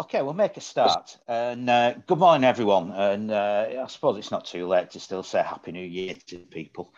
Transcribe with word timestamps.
Okay, 0.00 0.22
we'll 0.22 0.32
make 0.32 0.56
a 0.56 0.60
start. 0.60 1.18
And 1.26 1.68
uh, 1.68 1.94
good 2.06 2.18
morning, 2.18 2.44
everyone. 2.44 2.92
And 2.92 3.32
uh, 3.32 3.82
I 3.82 3.86
suppose 3.88 4.16
it's 4.16 4.30
not 4.30 4.44
too 4.44 4.68
late 4.68 4.92
to 4.92 5.00
still 5.00 5.24
say 5.24 5.42
Happy 5.42 5.72
New 5.72 5.84
Year 5.84 6.14
to 6.28 6.38
people. 6.38 6.94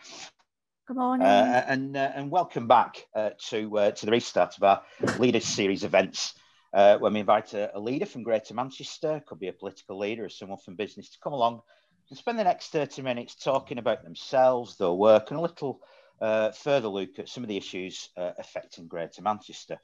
Good 0.87 0.99
morning. 0.99 1.27
Uh, 1.27 1.65
and 1.67 1.97
uh, 1.97 2.11
and 2.15 2.31
welcome 2.31 2.69
back 2.69 3.07
uh, 3.15 3.31
to 3.49 3.79
uh, 3.79 3.91
to 3.93 4.05
the 4.05 4.13
restart 4.13 4.59
of 4.59 4.65
our 4.65 4.83
Leaders 5.19 5.47
Series 5.47 5.83
events, 5.83 6.35
uh, 6.75 6.99
when 6.99 7.15
we 7.15 7.21
invite 7.21 7.55
a, 7.55 7.75
a 7.75 7.81
leader 7.81 8.05
from 8.05 8.23
Greater 8.23 8.53
Manchester, 8.53 9.23
could 9.27 9.41
be 9.41 9.49
a 9.49 9.55
political 9.55 9.99
leader 9.99 10.27
or 10.27 10.29
someone 10.29 10.59
from 10.59 10.77
business, 10.77 11.09
to 11.09 11.19
come 11.21 11.33
along 11.33 11.63
and 12.11 12.19
spend 12.19 12.39
the 12.39 12.45
next 12.45 12.69
30 12.69 13.01
minutes 13.01 13.35
talking 13.35 13.79
about 13.79 14.05
themselves, 14.05 14.77
their 14.77 14.93
work, 14.93 15.31
and 15.31 15.39
a 15.39 15.43
little 15.43 15.81
uh, 16.21 16.51
further 16.51 16.89
look 16.89 17.19
at 17.19 17.31
some 17.31 17.45
of 17.45 17.49
the 17.49 17.57
issues 17.57 18.11
affecting 18.19 18.89
Greater 18.89 19.23
Manchester 19.23 19.79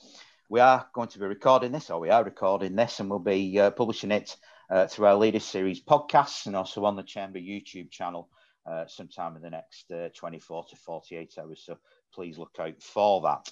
we 0.48 0.60
are 0.60 0.86
going 0.92 1.08
to 1.08 1.18
be 1.18 1.26
recording 1.26 1.72
this, 1.72 1.90
or 1.90 1.98
we 1.98 2.10
are 2.10 2.22
recording 2.22 2.76
this, 2.76 3.00
and 3.00 3.10
we'll 3.10 3.18
be 3.18 3.58
uh, 3.58 3.70
publishing 3.70 4.12
it 4.12 4.36
uh, 4.70 4.86
through 4.86 5.06
our 5.06 5.16
Leaders 5.16 5.44
Series 5.44 5.82
podcasts 5.82 6.46
and 6.46 6.54
also 6.54 6.84
on 6.84 6.96
the 6.96 7.02
Chamber 7.02 7.38
YouTube 7.38 7.90
channel 7.90 8.28
uh, 8.64 8.86
sometime 8.86 9.36
in 9.36 9.42
the 9.42 9.50
next 9.50 9.90
uh, 9.90 10.08
24 10.14 10.66
to 10.70 10.76
48 10.76 11.34
hours. 11.40 11.62
So 11.64 11.78
please 12.14 12.38
look 12.38 12.56
out 12.60 12.80
for 12.80 13.22
that. 13.22 13.50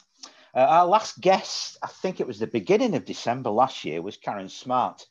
Uh, 0.55 0.61
our 0.61 0.87
last 0.87 1.21
guest, 1.21 1.79
I 1.83 1.89
think 1.89 2.21
it 2.21 2.27
was 2.27 2.39
the 2.39 2.47
beginning 2.47 2.95
of 2.95 3.05
December 3.05 3.51
last 3.51 3.85
year, 3.85 4.01
was 4.01 4.17
Karen 4.17 4.49
Smart, 4.49 5.05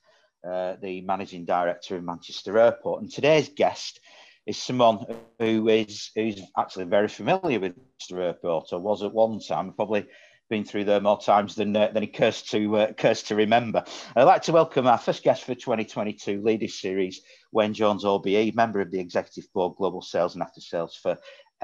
uh, 0.48 0.76
the 0.82 1.02
Managing 1.02 1.44
Director 1.44 1.98
of 1.98 2.04
Manchester 2.04 2.58
Airport. 2.58 3.02
And 3.02 3.12
today's 3.12 3.50
guest 3.50 4.00
is 4.46 4.58
someone 4.58 5.06
who 5.40 5.68
is 5.68 6.12
who's 6.16 6.42
actually 6.58 6.86
very 6.86 7.10
familiar 7.10 7.60
with 7.60 7.76
Manchester 7.76 8.22
Airport, 8.22 8.72
or 8.72 8.80
was 8.80 9.04
at 9.04 9.14
one 9.14 9.40
time, 9.40 9.74
probably 9.74 10.06
been 10.54 10.64
through 10.64 10.84
there 10.84 11.02
more 11.02 11.20
times 11.20 11.56
than 11.56 11.76
uh, 11.76 11.88
than 11.88 12.04
he 12.04 12.08
cursed 12.08 12.52
to 12.52 12.78
uh, 12.78 12.94
cursed 12.94 13.28
to 13.30 13.36
remember. 13.36 13.84
I'd 14.16 14.26
like 14.26 14.44
to 14.44 14.52
welcome 14.52 14.86
our 14.86 15.00
first 15.00 15.24
guest 15.24 15.46
for 15.46 15.56
2022 15.56 16.44
Leaders 16.44 16.80
Series, 16.80 17.22
Wayne 17.52 17.74
Jones 17.74 18.06
OBE, 18.06 18.54
member 18.54 18.80
of 18.80 18.92
the 18.92 19.00
Executive 19.00 19.52
Board 19.52 19.76
Global 19.78 20.04
Sales 20.04 20.36
and 20.36 20.44
After 20.44 20.62
Sales 20.62 20.96
for 20.96 21.18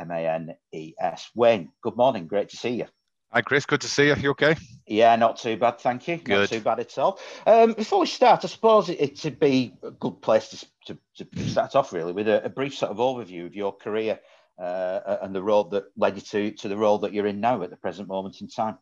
MAN 0.04 0.56
ES. 0.74 1.30
Wayne, 1.36 1.70
good 1.84 1.98
morning. 1.98 2.26
Great 2.26 2.50
to 2.50 2.58
see 2.58 2.72
you. 2.72 2.88
Hi, 3.32 3.44
Chris. 3.44 3.68
Good 3.68 3.82
to 3.82 3.88
see 3.88 4.08
you. 4.08 4.16
You 4.16 4.32
okay? 4.32 4.56
Yeah, 4.88 5.16
not 5.18 5.38
too 5.38 5.56
bad, 5.56 5.78
thank 5.78 6.08
you. 6.08 6.18
Good. 6.18 6.40
Not 6.40 6.50
too 6.50 6.62
bad 6.62 6.80
at 6.80 6.98
all. 6.98 7.20
Um, 7.46 7.74
before 7.74 8.00
we 8.00 8.08
start, 8.08 8.44
I 8.44 8.48
suppose 8.48 8.90
it, 8.90 9.24
would 9.24 9.40
be 9.40 9.76
a 9.84 9.92
good 9.92 10.20
place 10.20 10.66
to, 10.88 10.98
to, 11.18 11.26
to, 11.26 11.48
start 11.48 11.76
off 11.76 11.94
really 11.94 12.12
with 12.12 12.28
a, 12.28 12.44
a 12.44 12.50
brief 12.50 12.74
sort 12.74 12.92
of 12.92 12.98
overview 12.98 13.46
of 13.46 13.56
your 13.56 13.72
career 13.72 14.20
uh, 14.60 15.18
and 15.22 15.34
the 15.34 15.44
road 15.44 15.72
that 15.72 15.86
led 15.96 16.16
you 16.16 16.22
to, 16.22 16.52
to 16.52 16.68
the 16.68 16.78
role 16.78 16.98
that 17.00 17.14
you're 17.14 17.28
in 17.28 17.40
now 17.40 17.62
at 17.64 17.70
the 17.70 17.78
present 17.78 18.08
moment 18.08 18.42
in 18.42 18.48
time. 18.48 18.78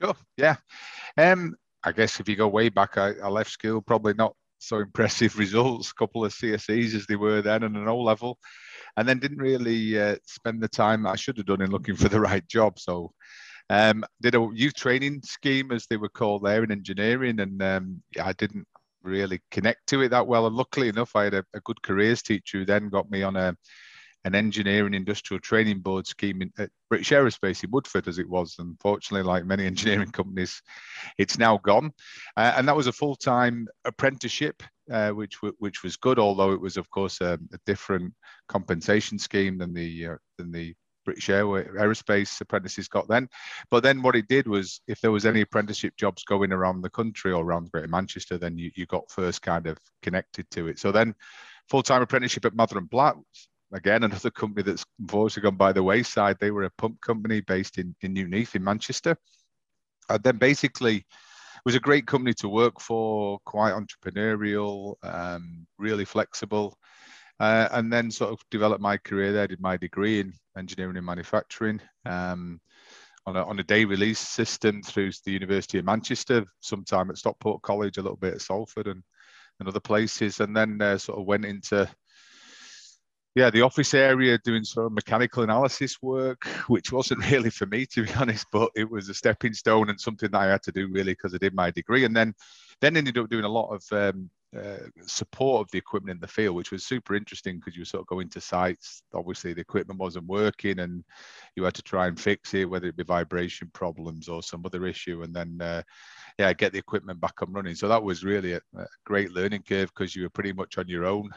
Sure, 0.00 0.14
yeah. 0.36 0.56
Um, 1.18 1.56
I 1.82 1.92
guess 1.92 2.20
if 2.20 2.28
you 2.28 2.36
go 2.36 2.48
way 2.48 2.68
back, 2.68 2.96
I, 2.98 3.12
I 3.22 3.28
left 3.28 3.50
school 3.50 3.80
probably 3.80 4.14
not 4.14 4.34
so 4.58 4.78
impressive 4.78 5.38
results, 5.38 5.90
a 5.90 5.94
couple 5.94 6.24
of 6.24 6.32
CSEs 6.32 6.94
as 6.94 7.06
they 7.06 7.16
were 7.16 7.42
then 7.42 7.64
and 7.64 7.76
an 7.76 7.88
O 7.88 7.98
level, 7.98 8.38
and 8.96 9.08
then 9.08 9.18
didn't 9.18 9.38
really 9.38 10.00
uh, 10.00 10.16
spend 10.26 10.62
the 10.62 10.68
time 10.68 11.06
I 11.06 11.16
should 11.16 11.36
have 11.38 11.46
done 11.46 11.62
in 11.62 11.70
looking 11.70 11.96
for 11.96 12.08
the 12.08 12.20
right 12.20 12.46
job. 12.46 12.78
So 12.78 13.12
um, 13.68 14.04
did 14.20 14.34
a 14.34 14.48
youth 14.52 14.74
training 14.74 15.22
scheme 15.24 15.72
as 15.72 15.86
they 15.86 15.96
were 15.96 16.08
called 16.08 16.44
there 16.44 16.62
in 16.62 16.72
engineering, 16.72 17.40
and 17.40 17.62
um, 17.62 18.02
I 18.22 18.32
didn't 18.34 18.66
really 19.02 19.40
connect 19.50 19.86
to 19.88 20.02
it 20.02 20.10
that 20.10 20.26
well. 20.26 20.46
And 20.46 20.56
luckily 20.56 20.88
enough, 20.88 21.16
I 21.16 21.24
had 21.24 21.34
a, 21.34 21.44
a 21.54 21.60
good 21.60 21.82
careers 21.82 22.22
teacher 22.22 22.58
who 22.58 22.64
then 22.64 22.88
got 22.90 23.10
me 23.10 23.22
on 23.22 23.36
a 23.36 23.56
an 24.24 24.34
engineering 24.34 24.94
industrial 24.94 25.40
training 25.40 25.80
board 25.80 26.06
scheme 26.06 26.42
in, 26.42 26.52
at 26.58 26.70
British 26.88 27.10
Aerospace 27.10 27.64
in 27.64 27.70
Woodford, 27.70 28.08
as 28.08 28.18
it 28.18 28.28
was. 28.28 28.56
Unfortunately, 28.58 29.26
like 29.26 29.44
many 29.44 29.66
engineering 29.66 30.10
companies, 30.10 30.60
it's 31.18 31.38
now 31.38 31.58
gone. 31.58 31.92
Uh, 32.36 32.52
and 32.56 32.68
that 32.68 32.76
was 32.76 32.86
a 32.86 32.92
full 32.92 33.16
time 33.16 33.66
apprenticeship, 33.84 34.62
uh, 34.90 35.10
which 35.10 35.36
which 35.58 35.82
was 35.82 35.96
good, 35.96 36.18
although 36.18 36.52
it 36.52 36.60
was, 36.60 36.76
of 36.76 36.90
course, 36.90 37.20
a, 37.20 37.38
a 37.52 37.58
different 37.66 38.12
compensation 38.48 39.18
scheme 39.18 39.58
than 39.58 39.72
the 39.72 40.06
uh, 40.06 40.16
than 40.36 40.52
the 40.52 40.74
British 41.04 41.28
Aerospace 41.28 42.40
apprentices 42.40 42.88
got 42.88 43.08
then. 43.08 43.28
But 43.70 43.82
then 43.82 44.02
what 44.02 44.16
it 44.16 44.28
did 44.28 44.46
was, 44.46 44.80
if 44.86 45.00
there 45.00 45.10
was 45.10 45.26
any 45.26 45.40
apprenticeship 45.40 45.96
jobs 45.96 46.24
going 46.24 46.52
around 46.52 46.82
the 46.82 46.90
country 46.90 47.32
or 47.32 47.42
around 47.42 47.72
Greater 47.72 47.88
Manchester, 47.88 48.38
then 48.38 48.58
you, 48.58 48.70
you 48.74 48.86
got 48.86 49.10
first 49.10 49.42
kind 49.42 49.66
of 49.66 49.78
connected 50.02 50.48
to 50.50 50.68
it. 50.68 50.78
So 50.78 50.92
then 50.92 51.14
full-time 51.68 52.02
apprenticeship 52.02 52.44
at 52.44 52.54
Mather 52.54 52.78
and 52.78 52.90
Platt 52.90 53.16
again, 53.72 54.04
another 54.04 54.30
company 54.30 54.62
that's 54.62 54.84
unfortunately 54.98 55.50
gone 55.50 55.56
by 55.56 55.72
the 55.72 55.82
wayside. 55.82 56.36
They 56.40 56.50
were 56.50 56.64
a 56.64 56.70
pump 56.78 57.00
company 57.00 57.40
based 57.40 57.78
in, 57.78 57.94
in 58.02 58.12
Newton 58.12 58.32
Heath 58.32 58.54
in 58.56 58.64
Manchester. 58.64 59.16
And 60.08 60.22
then 60.22 60.38
basically, 60.38 61.06
was 61.64 61.74
a 61.74 61.80
great 61.80 62.06
company 62.06 62.34
to 62.34 62.48
work 62.48 62.80
for, 62.80 63.38
quite 63.44 63.74
entrepreneurial, 63.74 64.94
um, 65.02 65.66
really 65.78 66.04
flexible. 66.04 66.76
Uh, 67.38 67.68
and 67.72 67.92
then 67.92 68.10
sort 68.10 68.30
of 68.30 68.38
developed 68.50 68.82
my 68.82 68.98
career 68.98 69.32
there, 69.32 69.46
did 69.46 69.60
my 69.60 69.76
degree 69.76 70.20
in 70.20 70.32
engineering 70.58 70.96
and 70.96 71.06
manufacturing 71.06 71.80
um, 72.04 72.60
on, 73.24 73.36
a, 73.36 73.44
on 73.44 73.58
a 73.58 73.64
day 73.64 73.84
release 73.86 74.18
system 74.18 74.82
through 74.82 75.10
the 75.24 75.32
University 75.32 75.78
of 75.78 75.86
Manchester, 75.86 76.44
sometime 76.60 77.08
at 77.10 77.16
Stockport 77.16 77.62
College, 77.62 77.96
a 77.96 78.02
little 78.02 78.18
bit 78.18 78.34
at 78.34 78.42
Salford 78.42 78.88
and, 78.88 79.02
and 79.58 79.68
other 79.68 79.80
places. 79.80 80.40
And 80.40 80.54
then 80.54 80.80
uh, 80.82 80.98
sort 80.98 81.18
of 81.18 81.26
went 81.26 81.46
into 81.46 81.88
yeah, 83.34 83.50
the 83.50 83.62
office 83.62 83.94
area 83.94 84.38
doing 84.38 84.64
sort 84.64 84.86
of 84.86 84.92
mechanical 84.92 85.42
analysis 85.42 86.02
work, 86.02 86.46
which 86.66 86.90
wasn't 86.90 87.24
really 87.30 87.50
for 87.50 87.66
me 87.66 87.86
to 87.86 88.04
be 88.04 88.12
honest, 88.14 88.46
but 88.50 88.70
it 88.74 88.90
was 88.90 89.08
a 89.08 89.14
stepping 89.14 89.54
stone 89.54 89.88
and 89.88 90.00
something 90.00 90.30
that 90.30 90.40
I 90.40 90.46
had 90.46 90.62
to 90.64 90.72
do 90.72 90.88
really 90.88 91.12
because 91.12 91.34
I 91.34 91.38
did 91.38 91.54
my 91.54 91.70
degree, 91.70 92.04
and 92.04 92.14
then 92.14 92.34
then 92.80 92.96
ended 92.96 93.18
up 93.18 93.28
doing 93.28 93.44
a 93.44 93.48
lot 93.48 93.68
of 93.68 93.84
um, 93.92 94.30
uh, 94.56 94.78
support 95.06 95.60
of 95.64 95.70
the 95.70 95.78
equipment 95.78 96.16
in 96.16 96.20
the 96.20 96.26
field, 96.26 96.56
which 96.56 96.72
was 96.72 96.84
super 96.84 97.14
interesting 97.14 97.58
because 97.58 97.76
you 97.76 97.82
were 97.82 97.86
sort 97.86 98.00
of 98.00 98.06
go 98.08 98.18
into 98.18 98.40
sites. 98.40 99.02
Obviously, 99.14 99.52
the 99.52 99.60
equipment 99.60 100.00
wasn't 100.00 100.26
working, 100.26 100.80
and 100.80 101.04
you 101.54 101.62
had 101.62 101.74
to 101.74 101.82
try 101.82 102.08
and 102.08 102.18
fix 102.18 102.52
it, 102.54 102.68
whether 102.68 102.88
it 102.88 102.96
be 102.96 103.04
vibration 103.04 103.70
problems 103.72 104.28
or 104.28 104.42
some 104.42 104.62
other 104.64 104.86
issue, 104.86 105.22
and 105.22 105.32
then 105.32 105.58
uh, 105.60 105.82
yeah, 106.38 106.52
get 106.52 106.72
the 106.72 106.78
equipment 106.78 107.20
back 107.20 107.34
up 107.42 107.48
running. 107.52 107.76
So 107.76 107.86
that 107.86 108.02
was 108.02 108.24
really 108.24 108.54
a, 108.54 108.60
a 108.76 108.86
great 109.04 109.30
learning 109.30 109.62
curve 109.68 109.92
because 109.94 110.16
you 110.16 110.22
were 110.22 110.30
pretty 110.30 110.52
much 110.52 110.78
on 110.78 110.88
your 110.88 111.04
own 111.06 111.30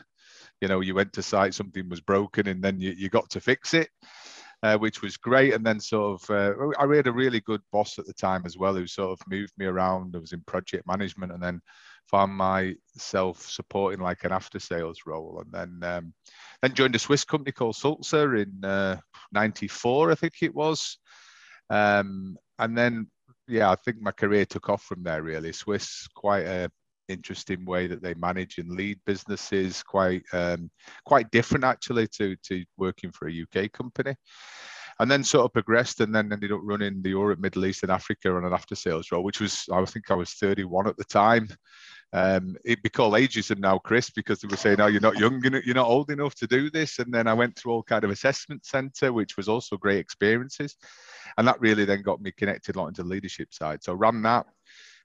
you 0.62 0.68
know 0.68 0.80
you 0.80 0.96
went 0.96 1.14
to 1.14 1.22
site 1.22 1.54
something 1.54 1.90
was 1.90 2.02
broken 2.02 2.48
and 2.48 2.64
then 2.64 2.80
you, 2.80 2.92
you 2.92 3.10
got 3.10 3.30
to 3.30 3.42
fix 3.42 3.74
it 3.74 3.90
uh, 4.64 4.78
which 4.78 5.02
was 5.02 5.18
great. 5.18 5.54
And 5.54 5.66
then 5.66 5.80
sort 5.80 6.22
of 6.22 6.30
uh, 6.30 6.54
i 6.80 6.96
had 6.96 7.08
a 7.08 7.12
really 7.12 7.42
good 7.42 7.62
boss 7.72 8.00
at 8.00 8.08
the 8.08 8.14
time 8.14 8.44
as 8.46 8.58
well 8.58 8.74
who 8.74 8.88
sort 8.88 9.12
of 9.12 9.28
moved 9.28 9.52
me 9.58 9.66
around. 9.66 10.16
I 10.16 10.20
was 10.20 10.32
in 10.32 10.42
project 10.48 10.88
management 10.88 11.34
and 11.34 11.44
then 11.44 11.62
found 12.10 12.34
myself 12.34 13.42
supporting 13.42 14.00
like 14.00 14.24
an 14.24 14.32
after 14.32 14.60
sales 14.60 15.02
role. 15.06 15.44
And 15.44 15.52
then 15.52 15.90
um, 15.90 16.14
then 16.62 16.74
joined 16.74 16.96
a 16.96 17.00
swiss 17.00 17.26
company 17.26 17.52
called 17.52 17.76
sulzer 17.76 18.38
in 18.38 18.64
uh, 18.64 18.98
94 19.34 20.12
i 20.12 20.16
think 20.16 20.36
it 20.42 20.56
was. 20.56 20.98
Um, 21.70 22.38
and 22.58 22.78
then 22.78 23.08
yeah 23.48 23.70
i 23.70 23.76
think 23.76 24.00
my 24.00 24.12
career 24.12 24.46
took 24.46 24.70
off 24.70 24.84
from 24.84 25.04
there 25.04 25.22
really. 25.22 25.52
Swiss 25.52 26.08
quite 26.16 26.46
a 26.46 26.72
interesting 27.08 27.66
way 27.66 27.88
that 27.88 28.02
they 28.02 28.14
manage 28.16 28.58
and 28.58 28.72
lead 28.72 29.00
businesses. 29.06 29.84
Quite 29.84 30.24
um, 30.34 30.70
quite 31.06 31.32
different 31.32 31.64
actually 31.64 32.08
to 32.18 32.36
to 32.48 32.64
working 32.78 33.12
for 33.12 33.28
a 33.28 33.42
UK 33.44 33.72
company. 33.72 34.16
And 35.00 35.10
then 35.10 35.24
sort 35.24 35.46
of 35.46 35.54
progressed 35.54 36.02
and 36.02 36.14
then 36.14 36.32
ended 36.32 36.52
up 36.52 36.60
running 36.62 37.02
the 37.02 37.10
Europe, 37.10 37.40
Middle 37.40 37.66
East, 37.66 37.82
and 37.82 37.92
Africa 37.92 38.32
on 38.36 38.46
an 38.46 38.54
after 38.54 38.76
sales 38.76 39.12
role, 39.12 39.24
which 39.24 39.42
was 39.42 39.66
I 39.74 39.84
think 39.86 40.12
I 40.12 40.16
was 40.16 40.34
31 40.34 40.88
at 40.88 40.98
the 40.98 41.04
time. 41.04 41.50
Um, 42.14 42.56
it'd 42.64 42.84
be 42.84 42.90
called 42.90 43.16
ageism 43.16 43.58
now, 43.58 43.80
Chris, 43.80 44.12
because 44.12 44.40
they 44.40 44.48
were 44.48 44.56
saying, 44.56 44.80
"Oh, 44.80 44.86
you're 44.86 45.02
not 45.02 45.18
young 45.18 45.44
enough, 45.44 45.66
you're 45.66 45.74
not 45.74 45.88
old 45.88 46.12
enough 46.12 46.36
to 46.36 46.48
do 46.48 46.70
this." 46.70 47.00
And 47.00 47.12
then 47.12 47.28
I 47.28 47.34
went 47.34 47.58
through 47.58 47.72
all 47.72 47.84
kind 47.84 48.04
of 48.04 48.12
assessment 48.12 48.64
centre, 48.68 49.12
which 49.12 49.36
was 49.36 49.50
also 49.50 49.78
great 49.78 49.98
experiences, 49.98 50.76
and 51.38 51.48
that 51.48 51.60
really 51.60 51.86
then 51.86 52.04
got 52.04 52.22
me 52.22 52.32
connected 52.32 52.76
a 52.76 52.80
lot 52.80 52.90
into 52.90 53.02
the 53.02 53.10
leadership 53.10 53.52
side. 53.52 53.84
So 53.84 53.96
ran 53.96 54.22
that, 54.22 54.46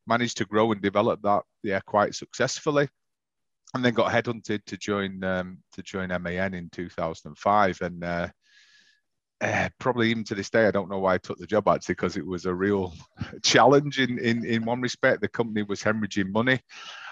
managed 0.08 0.38
to 0.38 0.44
grow 0.44 0.72
and 0.72 0.80
develop 0.80 1.20
that 1.22 1.42
yeah 1.62 1.80
quite 1.86 2.14
successfully 2.14 2.88
and 3.74 3.84
then 3.84 3.94
got 3.94 4.12
headhunted 4.12 4.64
to 4.64 4.76
join 4.76 5.22
um, 5.24 5.58
to 5.72 5.82
join 5.82 6.08
MAN 6.22 6.54
in 6.54 6.70
2005 6.70 7.80
and 7.82 8.02
uh, 8.04 8.28
uh, 9.40 9.68
probably 9.78 10.10
even 10.10 10.24
to 10.24 10.34
this 10.34 10.50
day 10.50 10.66
I 10.66 10.70
don't 10.70 10.90
know 10.90 10.98
why 10.98 11.14
I 11.14 11.18
took 11.18 11.38
the 11.38 11.46
job 11.46 11.68
actually 11.68 11.94
because 11.94 12.16
it 12.16 12.26
was 12.26 12.46
a 12.46 12.54
real 12.54 12.92
challenge 13.42 14.00
in, 14.00 14.18
in 14.18 14.44
in 14.44 14.64
one 14.64 14.80
respect. 14.80 15.20
The 15.20 15.28
company 15.28 15.62
was 15.62 15.82
hemorrhaging 15.82 16.32
money. 16.32 16.60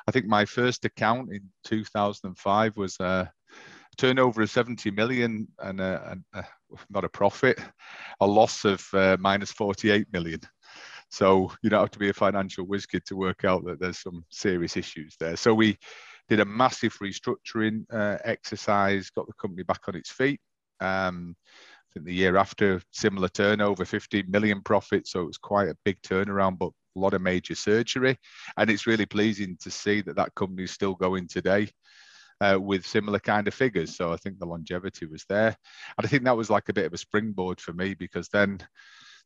I 0.09 0.13
think 0.13 0.27
my 0.27 0.45
first 0.45 0.85
account 0.85 1.33
in 1.33 1.41
2005 1.65 2.77
was 2.77 2.99
uh, 3.01 3.27
turnover 3.97 4.43
of 4.43 4.51
70 4.51 4.91
million 4.91 5.49
and 5.59 5.81
a, 5.81 6.19
a, 6.35 6.39
a, 6.39 6.45
not 6.91 7.05
a 7.05 7.09
profit 7.09 7.59
a 8.21 8.27
loss 8.27 8.65
of 8.65 8.87
uh, 8.93 9.17
minus 9.19 9.51
48 9.53 10.07
million 10.13 10.41
so 11.09 11.53
you 11.63 11.71
don't 11.71 11.81
have 11.81 11.91
to 11.93 11.99
be 11.99 12.09
a 12.09 12.15
financial 12.15 12.67
whiz 12.67 12.87
kid 12.87 13.05
to 13.07 13.17
work 13.17 13.45
out 13.45 13.65
that 13.65 13.81
there's 13.81 14.01
some 14.01 14.25
serious 14.31 14.77
issues 14.77 15.17
there. 15.19 15.37
So 15.37 15.55
we 15.55 15.79
did 16.29 16.41
a 16.41 16.45
massive 16.45 16.95
restructuring 17.03 17.85
uh, 17.93 18.19
exercise, 18.25 19.11
got 19.11 19.27
the 19.27 19.33
company 19.35 19.63
back 19.63 19.83
on 19.89 19.97
its 19.97 20.11
feet. 20.11 20.41
Um, 20.81 21.37
I 21.49 21.89
think 21.95 22.07
the 22.07 22.15
year 22.15 22.37
after, 22.37 22.83
similar 22.93 23.29
turnover, 23.29 23.85
15 23.85 24.25
million 24.29 24.61
profit. 24.63 25.07
So 25.07 25.21
it 25.23 25.27
was 25.27 25.39
quite 25.39 25.69
a 25.69 25.77
big 25.85 26.01
turnaround, 26.03 26.59
but 26.59 26.71
a 26.97 26.99
lot 26.99 27.15
of 27.15 27.23
major 27.23 27.55
surgery, 27.55 28.19
and 28.57 28.71
it's 28.71 28.87
really 28.87 29.07
pleasing 29.07 29.57
to 29.61 29.71
see 29.71 30.01
that 30.03 30.17
that 30.17 30.35
company 30.35 30.65
is 30.65 30.71
still 30.71 30.95
going 30.95 31.29
today. 31.29 31.69
Uh, 32.39 32.59
with 32.61 32.85
similar 32.85 33.19
kind 33.19 33.49
of 33.49 33.55
figures. 33.55 33.97
So 33.97 34.13
I 34.13 34.19
think 34.19 34.39
the 34.39 34.45
longevity 34.45 35.07
was 35.07 35.25
there. 35.27 35.57
And 35.97 36.05
I 36.05 36.07
think 36.07 36.25
that 36.25 36.37
was 36.37 36.51
like 36.51 36.69
a 36.69 36.75
bit 36.75 36.85
of 36.85 36.93
a 36.93 36.99
springboard 36.99 37.63
for 37.63 37.73
me 37.73 37.95
because 37.95 38.29
then 38.29 38.59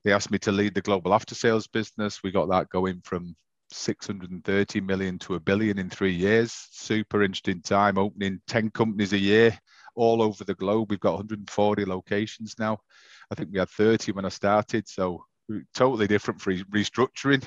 they 0.05 0.13
asked 0.13 0.31
me 0.31 0.39
to 0.41 0.53
lead 0.53 0.75
the 0.75 0.81
global 0.81 1.15
after 1.15 1.35
sales 1.35 1.67
business. 1.67 2.23
We 2.23 2.31
got 2.31 2.49
that 2.51 2.69
going 2.71 3.01
from 3.05 3.37
630 3.73 4.81
million 4.81 5.19
to 5.21 5.35
a 5.35 5.41
billion 5.41 5.79
in 5.79 5.91
three 5.91 6.15
years. 6.15 6.53
Super 6.71 7.23
interesting 7.23 7.63
time, 7.63 7.99
opening 7.99 8.41
10 8.49 8.71
companies 8.71 9.13
a 9.13 9.19
year 9.19 9.59
all 9.95 10.23
over 10.23 10.45
the 10.45 10.55
globe. 10.55 10.91
We've 10.91 11.01
got 11.01 11.13
140 11.13 11.85
locations 11.85 12.57
now. 12.59 12.79
I 13.31 13.35
think 13.35 13.51
we 13.53 13.59
had 13.59 13.69
30 13.69 14.13
when 14.13 14.25
I 14.25 14.31
started. 14.31 14.89
So 14.89 15.25
totally 15.75 16.07
different 16.07 16.41
for 16.41 16.53
restructuring 16.53 17.47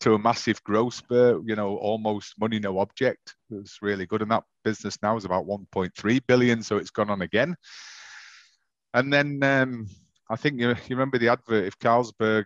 to 0.00 0.14
a 0.14 0.18
massive 0.18 0.62
growth 0.64 0.94
spurt, 0.94 1.42
you 1.46 1.56
know, 1.56 1.76
almost 1.76 2.38
money 2.38 2.58
no 2.58 2.78
object. 2.78 3.34
It 3.50 3.56
was 3.56 3.78
really 3.82 4.06
good. 4.06 4.22
And 4.22 4.30
that 4.30 4.44
business 4.64 4.98
now 5.02 5.16
is 5.16 5.24
about 5.24 5.46
1.3 5.46 6.20
billion. 6.26 6.62
So 6.62 6.76
it's 6.76 6.90
gone 6.90 7.10
on 7.10 7.22
again. 7.22 7.56
And 8.94 9.12
then 9.12 9.42
um, 9.42 9.88
I 10.30 10.36
think 10.36 10.60
you, 10.60 10.68
you 10.68 10.96
remember 10.96 11.18
the 11.18 11.28
advert 11.28 11.66
if 11.66 11.78
Carlsberg 11.78 12.44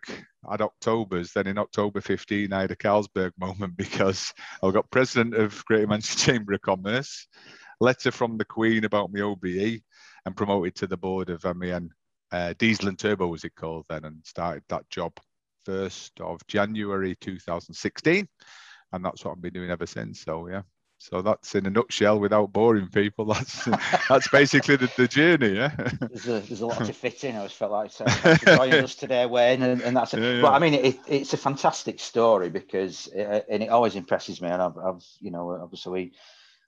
had 0.48 0.60
Octobers, 0.60 1.32
then 1.32 1.46
in 1.46 1.58
October 1.58 2.00
15, 2.00 2.52
I 2.52 2.62
had 2.62 2.70
a 2.70 2.76
Carlsberg 2.76 3.32
moment 3.38 3.76
because 3.76 4.32
I 4.62 4.70
got 4.70 4.90
president 4.90 5.34
of 5.34 5.64
Greater 5.64 5.86
Manchester 5.86 6.32
Chamber 6.32 6.54
of 6.54 6.62
Commerce, 6.62 7.26
letter 7.80 8.10
from 8.10 8.38
the 8.38 8.44
Queen 8.44 8.84
about 8.84 9.12
my 9.12 9.20
OBE, 9.20 9.80
and 10.24 10.36
promoted 10.36 10.74
to 10.76 10.86
the 10.86 10.96
board 10.96 11.30
of 11.30 11.44
MAN. 11.56 11.90
Uh, 12.32 12.54
Diesel 12.58 12.88
and 12.88 12.98
Turbo 12.98 13.28
was 13.28 13.44
it 13.44 13.54
called 13.54 13.86
then, 13.88 14.04
and 14.04 14.24
started 14.24 14.64
that 14.68 14.88
job 14.90 15.12
1st 15.66 16.20
of 16.20 16.46
January 16.46 17.16
2016. 17.20 18.26
And 18.92 19.04
that's 19.04 19.24
what 19.24 19.32
I've 19.32 19.42
been 19.42 19.52
doing 19.52 19.70
ever 19.70 19.86
since. 19.86 20.22
So, 20.22 20.48
yeah. 20.48 20.62
So 20.98 21.20
that's 21.22 21.54
in 21.54 21.66
a 21.66 21.70
nutshell, 21.70 22.18
without 22.18 22.52
boring 22.52 22.88
people. 22.88 23.24
That's 23.34 23.68
that's 24.08 24.28
basically 24.28 24.76
the, 24.76 24.90
the 24.96 25.06
journey. 25.06 25.56
Yeah. 25.56 25.74
There's 26.00 26.26
a, 26.26 26.40
there's 26.40 26.60
a 26.62 26.66
lot 26.66 26.84
to 26.84 26.92
fit 26.94 27.22
in. 27.24 27.34
I 27.34 27.38
always 27.38 27.52
felt 27.52 27.70
like 27.70 27.90
so 27.92 28.06
joining 28.44 28.82
us 28.82 28.94
today, 28.94 29.26
Wayne, 29.26 29.62
and, 29.62 29.82
and 29.82 29.96
that's. 29.96 30.14
A, 30.14 30.20
yeah, 30.20 30.32
yeah. 30.32 30.42
But 30.42 30.54
I 30.54 30.58
mean, 30.58 30.74
it, 30.74 30.98
it's 31.06 31.34
a 31.34 31.36
fantastic 31.36 32.00
story 32.00 32.48
because, 32.48 33.08
it, 33.08 33.46
and 33.48 33.62
it 33.62 33.68
always 33.68 33.94
impresses 33.94 34.40
me. 34.40 34.48
And 34.48 34.62
I've, 34.62 34.78
I've 34.78 35.04
you 35.20 35.30
know, 35.30 35.50
obviously 35.50 36.12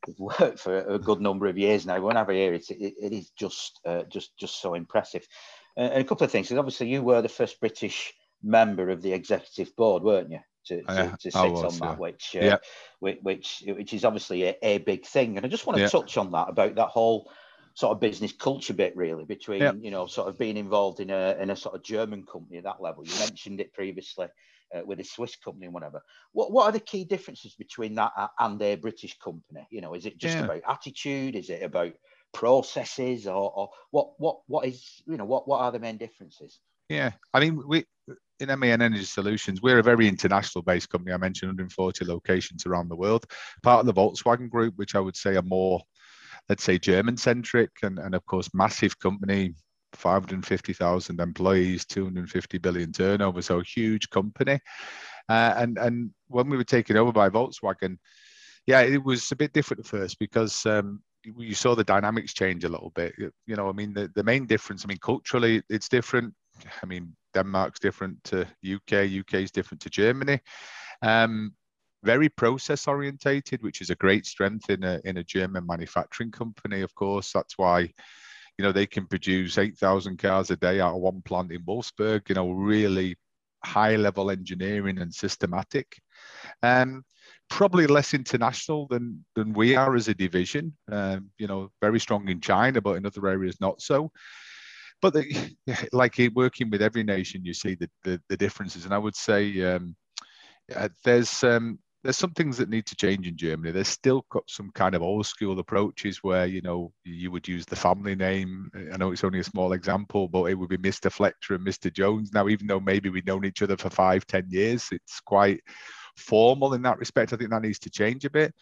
we've 0.07 0.19
worked 0.19 0.61
for 0.61 0.79
a 0.79 0.99
good 0.99 1.21
number 1.21 1.47
of 1.47 1.59
years 1.59 1.87
now. 1.87 2.01
Whenever 2.01 2.33
I 2.33 2.37
hear 2.37 2.55
it, 2.55 2.71
it, 2.71 2.95
it 3.01 3.13
is 3.13 3.31
just, 3.31 3.81
uh, 3.85 4.03
just, 4.05 4.37
just 4.37 4.61
so 4.61 4.75
impressive. 4.75 5.27
Uh, 5.77 5.83
and 5.83 6.03
a 6.03 6.05
couple 6.05 6.25
of 6.25 6.31
things. 6.31 6.49
Because 6.49 6.59
obviously, 6.59 6.89
you 6.89 7.03
were 7.03 7.23
the 7.23 7.29
first 7.29 7.61
British 7.61 8.13
member 8.43 8.91
of 8.91 9.03
the 9.03 9.13
executive 9.13 9.75
board, 9.75 10.03
weren't 10.03 10.31
you? 10.31 10.41
To, 10.69 10.83
to, 10.83 11.17
to 11.21 11.31
sit 11.31 11.53
was, 11.53 11.81
on 11.81 11.89
that, 11.89 11.99
which, 11.99 12.37
uh, 12.37 12.45
yeah. 12.45 12.57
which, 13.01 13.19
which 13.23 13.65
which 13.67 13.95
is 13.95 14.05
obviously 14.05 14.45
a, 14.45 14.57
a, 14.63 14.79
big 14.79 15.05
thing. 15.07 15.37
And 15.37 15.45
I 15.45 15.49
just 15.49 15.67
want 15.67 15.77
to 15.77 15.83
yeah. 15.83 15.89
touch 15.89 16.17
on 16.17 16.31
that 16.33 16.49
about 16.49 16.75
that 16.77 16.89
whole 16.89 17.31
sort 17.75 17.93
of 17.93 18.01
business 18.01 18.33
culture 18.33 18.75
bit, 18.75 18.97
really, 18.97 19.25
between 19.25 19.61
yeah. 19.61 19.73
you 19.73 19.91
know 19.91 20.07
sort 20.07 20.29
of 20.29 20.39
being 20.39 20.57
involved 20.57 21.01
in 21.01 21.11
a 21.11 21.37
in 21.41 21.51
a 21.51 21.57
sort 21.57 21.75
of 21.75 21.83
German 21.83 22.25
company 22.25 22.59
at 22.59 22.65
that 22.65 22.83
level. 22.83 23.05
You 23.07 23.19
mentioned 23.19 23.61
it 23.61 23.73
previously. 23.73 24.29
Uh, 24.77 24.83
with 24.85 25.01
a 25.01 25.05
Swiss 25.05 25.35
company 25.35 25.65
and 25.65 25.73
whatever. 25.73 26.03
What 26.33 26.53
what 26.53 26.67
are 26.67 26.73
the 26.73 26.79
key 26.79 27.05
differences 27.05 27.55
between 27.55 27.95
that 27.95 28.13
and 28.39 28.61
a 28.61 28.75
British 28.75 29.19
company? 29.19 29.67
You 29.71 29.81
know, 29.81 29.95
is 29.95 30.05
it 30.05 30.19
just 30.19 30.37
about 30.37 30.61
attitude? 30.69 31.37
Is 31.37 31.49
it 31.49 31.63
about 31.63 31.95
processes, 32.35 33.27
or, 33.27 33.51
or 33.51 33.71
what 33.93 34.11
what 34.19 34.41
what 34.47 34.67
is 34.67 35.03
you 35.07 35.17
know 35.17 35.25
what 35.25 35.49
what 35.49 35.61
are 35.61 35.73
the 35.73 35.79
main 35.79 35.97
differences? 35.97 36.61
Yeah, 36.89 37.13
I 37.35 37.41
mean, 37.41 37.63
we 37.67 37.85
in 38.41 38.49
MAN 38.59 38.83
Energy 38.83 39.05
Solutions, 39.05 39.61
we're 39.61 39.81
a 39.81 39.83
very 39.83 40.07
international 40.07 40.63
based 40.63 40.89
company. 40.91 41.13
I 41.13 41.17
mentioned 41.17 41.49
140 41.49 42.05
locations 42.05 42.67
around 42.67 42.89
the 42.89 42.97
world, 42.97 43.27
part 43.63 43.81
of 43.81 43.87
the 43.87 43.95
Volkswagen 44.01 44.49
Group, 44.49 44.75
which 44.77 44.95
I 44.95 45.01
would 45.01 45.17
say 45.17 45.37
are 45.37 45.43
more, 45.43 45.83
let's 46.49 46.63
say, 46.63 46.79
German 46.79 47.17
centric, 47.17 47.71
and, 47.83 47.99
and 47.99 48.15
of 48.15 48.25
course, 48.27 48.49
massive 48.55 48.99
company, 49.01 49.55
550,000 49.95 51.21
employees, 51.21 51.85
250 51.87 52.59
billion 52.59 52.93
turnover, 52.93 53.43
so 53.43 53.59
a 53.59 53.65
huge 53.65 54.09
company. 54.11 54.61
Uh, 55.29 55.55
and 55.57 55.77
and 55.79 56.11
when 56.29 56.49
we 56.49 56.57
were 56.57 56.65
taken 56.65 56.97
over 56.97 57.13
by 57.13 57.29
Volkswagen, 57.29 57.99
yeah, 58.67 58.81
it 58.81 59.03
was 59.03 59.31
a 59.33 59.37
bit 59.37 59.53
different 59.53 59.81
at 59.81 59.87
first 59.87 60.19
because 60.19 60.65
um, 60.65 61.03
you 61.25 61.55
saw 61.55 61.75
the 61.75 61.85
dynamics 61.85 62.33
change 62.33 62.65
a 62.65 62.69
little 62.69 62.93
bit. 62.95 63.15
You 63.19 63.57
know, 63.57 63.69
I 63.69 63.73
mean, 63.73 63.93
the, 63.93 64.11
the 64.15 64.23
main 64.23 64.47
difference, 64.47 64.85
I 64.85 64.89
mean, 64.89 64.99
culturally, 65.03 65.63
it's 65.69 65.89
different. 65.89 66.35
I 66.83 66.87
mean, 66.87 67.15
Denmark's 67.35 67.81
different 67.81 68.23
to 68.25 68.41
UK, 68.65 69.09
UK 69.21 69.35
is 69.35 69.51
different 69.51 69.81
to 69.83 69.91
Germany. 69.91 70.41
Um, 71.03 71.55
very 72.05 72.29
process 72.29 72.87
orientated, 72.87 73.63
which 73.63 73.81
is 73.81 73.91
a 73.91 73.97
great 73.97 74.25
strength 74.27 74.71
in 74.71 74.85
a, 74.85 75.01
in 75.05 75.17
a 75.19 75.25
German 75.25 75.67
manufacturing 75.67 76.31
company. 76.31 76.83
Of 76.83 76.95
course, 76.95 77.33
that's 77.33 77.59
why, 77.59 77.81
you 77.81 78.63
know, 78.63 78.73
they 78.73 78.87
can 78.87 79.07
produce 79.07 79.59
8,000 79.59 80.17
cars 80.19 80.51
a 80.51 80.57
day 80.57 80.81
out 80.81 80.95
of 80.95 81.01
one 81.01 81.23
plant 81.23 81.53
in 81.53 81.63
Wolfsburg, 81.63 82.29
you 82.29 82.35
know, 82.35 82.51
really 82.51 83.17
high 83.65 83.97
level 83.97 84.31
engineering 84.31 84.99
and 85.01 85.13
systematic. 85.13 85.99
Um, 86.63 87.05
probably 87.51 87.87
less 87.87 88.15
international 88.15 88.87
than, 88.89 89.25
than 89.35 89.53
we 89.53 89.75
are 89.75 89.97
as 89.97 90.09
a 90.09 90.15
division, 90.15 90.77
um, 90.93 91.31
you 91.39 91.47
know, 91.47 91.71
very 91.81 91.99
strong 91.99 92.29
in 92.29 92.41
China, 92.41 92.81
but 92.81 92.97
in 92.97 93.07
other 93.07 93.27
areas 93.27 93.61
not 93.61 93.81
so 93.81 94.13
but 95.01 95.15
the, 95.15 95.57
like 95.93 96.19
working 96.35 96.71
with 96.71 96.83
every 96.83 97.05
nation, 97.05 97.45
you 97.45 97.55
see 97.55 97.75
the, 97.75 97.91
the, 98.05 98.21
the 98.29 98.37
differences. 98.37 98.85
And 98.85 98.95
I 98.95 98.99
would 98.99 99.17
say 99.17 99.63
um, 99.63 99.97
there's 101.05 101.45
um, 101.45 101.79
there's 102.05 102.17
some 102.17 102.31
things 102.31 102.57
that 102.59 102.69
need 102.69 102.87
to 102.87 102.97
change 102.97 103.27
in 103.27 103.37
Germany. 103.37 103.73
There's 103.73 103.89
still 103.89 104.25
got 104.31 104.45
some 104.49 104.71
kind 104.75 104.95
of 104.95 105.03
old 105.03 105.27
school 105.27 105.59
approaches 105.59 106.19
where 106.23 106.47
you 106.47 106.63
know 106.63 106.93
you 107.05 107.31
would 107.31 107.49
use 107.49 107.67
the 107.67 107.77
family 107.77 108.15
name. 108.15 108.71
I 108.93 108.97
know 108.97 109.11
it's 109.11 109.25
only 109.25 109.41
a 109.41 109.45
small 109.45 109.73
example, 109.73 110.29
but 110.29 110.45
it 110.45 110.55
would 110.55 110.69
be 110.69 110.79
Mr. 110.79 111.11
Fletcher 111.11 111.55
and 111.55 111.67
Mr. 111.67 111.93
Jones. 111.93 112.31
Now, 112.33 112.49
even 112.49 112.67
though 112.67 112.81
maybe 112.81 113.09
we've 113.09 113.27
known 113.27 113.45
each 113.45 113.63
other 113.63 113.77
for 113.77 113.91
five, 113.91 114.27
ten 114.27 114.47
years, 114.49 114.89
it's 114.93 115.21
quite 115.21 115.61
formal 116.17 116.75
in 116.75 116.83
that 116.83 116.99
respect. 116.99 117.33
I 117.33 117.37
think 117.37 117.51
that 117.51 117.63
needs 117.63 117.81
to 117.81 117.91
change 117.91 118.25
a 118.25 118.31
bit. 118.31 118.55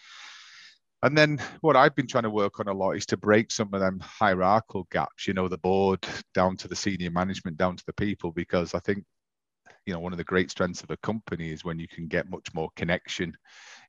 And 1.03 1.17
then 1.17 1.39
what 1.61 1.77
I've 1.77 1.95
been 1.95 2.07
trying 2.07 2.25
to 2.25 2.31
work 2.31 2.59
on 2.59 2.69
a 2.69 2.73
lot 2.73 2.93
is 2.93 3.07
to 3.07 3.17
break 3.17 3.51
some 3.51 3.73
of 3.73 3.81
them 3.81 4.01
hierarchical 4.01 4.89
gaps, 4.91 5.27
you 5.27 5.35
know, 5.35 5.47
the 5.47 5.59
board 5.59 6.05
down 6.35 6.57
to 6.57 6.69
the 6.69 6.77
senior 6.77 7.11
management, 7.11 7.59
down 7.59 7.77
to 7.77 7.85
the 7.87 7.93
people, 7.93 8.33
because 8.33 8.75
I 8.75 8.81
think, 8.81 9.05
you 9.85 9.93
know, 9.93 10.01
one 10.01 10.13
of 10.13 10.19
the 10.19 10.25
great 10.25 10.51
strengths 10.51 10.83
of 10.83 10.91
a 10.91 10.97
company 10.99 11.53
is 11.53 11.65
when 11.65 11.79
you 11.79 11.87
can 11.87 12.09
get 12.09 12.31
much 12.31 12.53
more 12.55 12.71
connection 12.77 13.37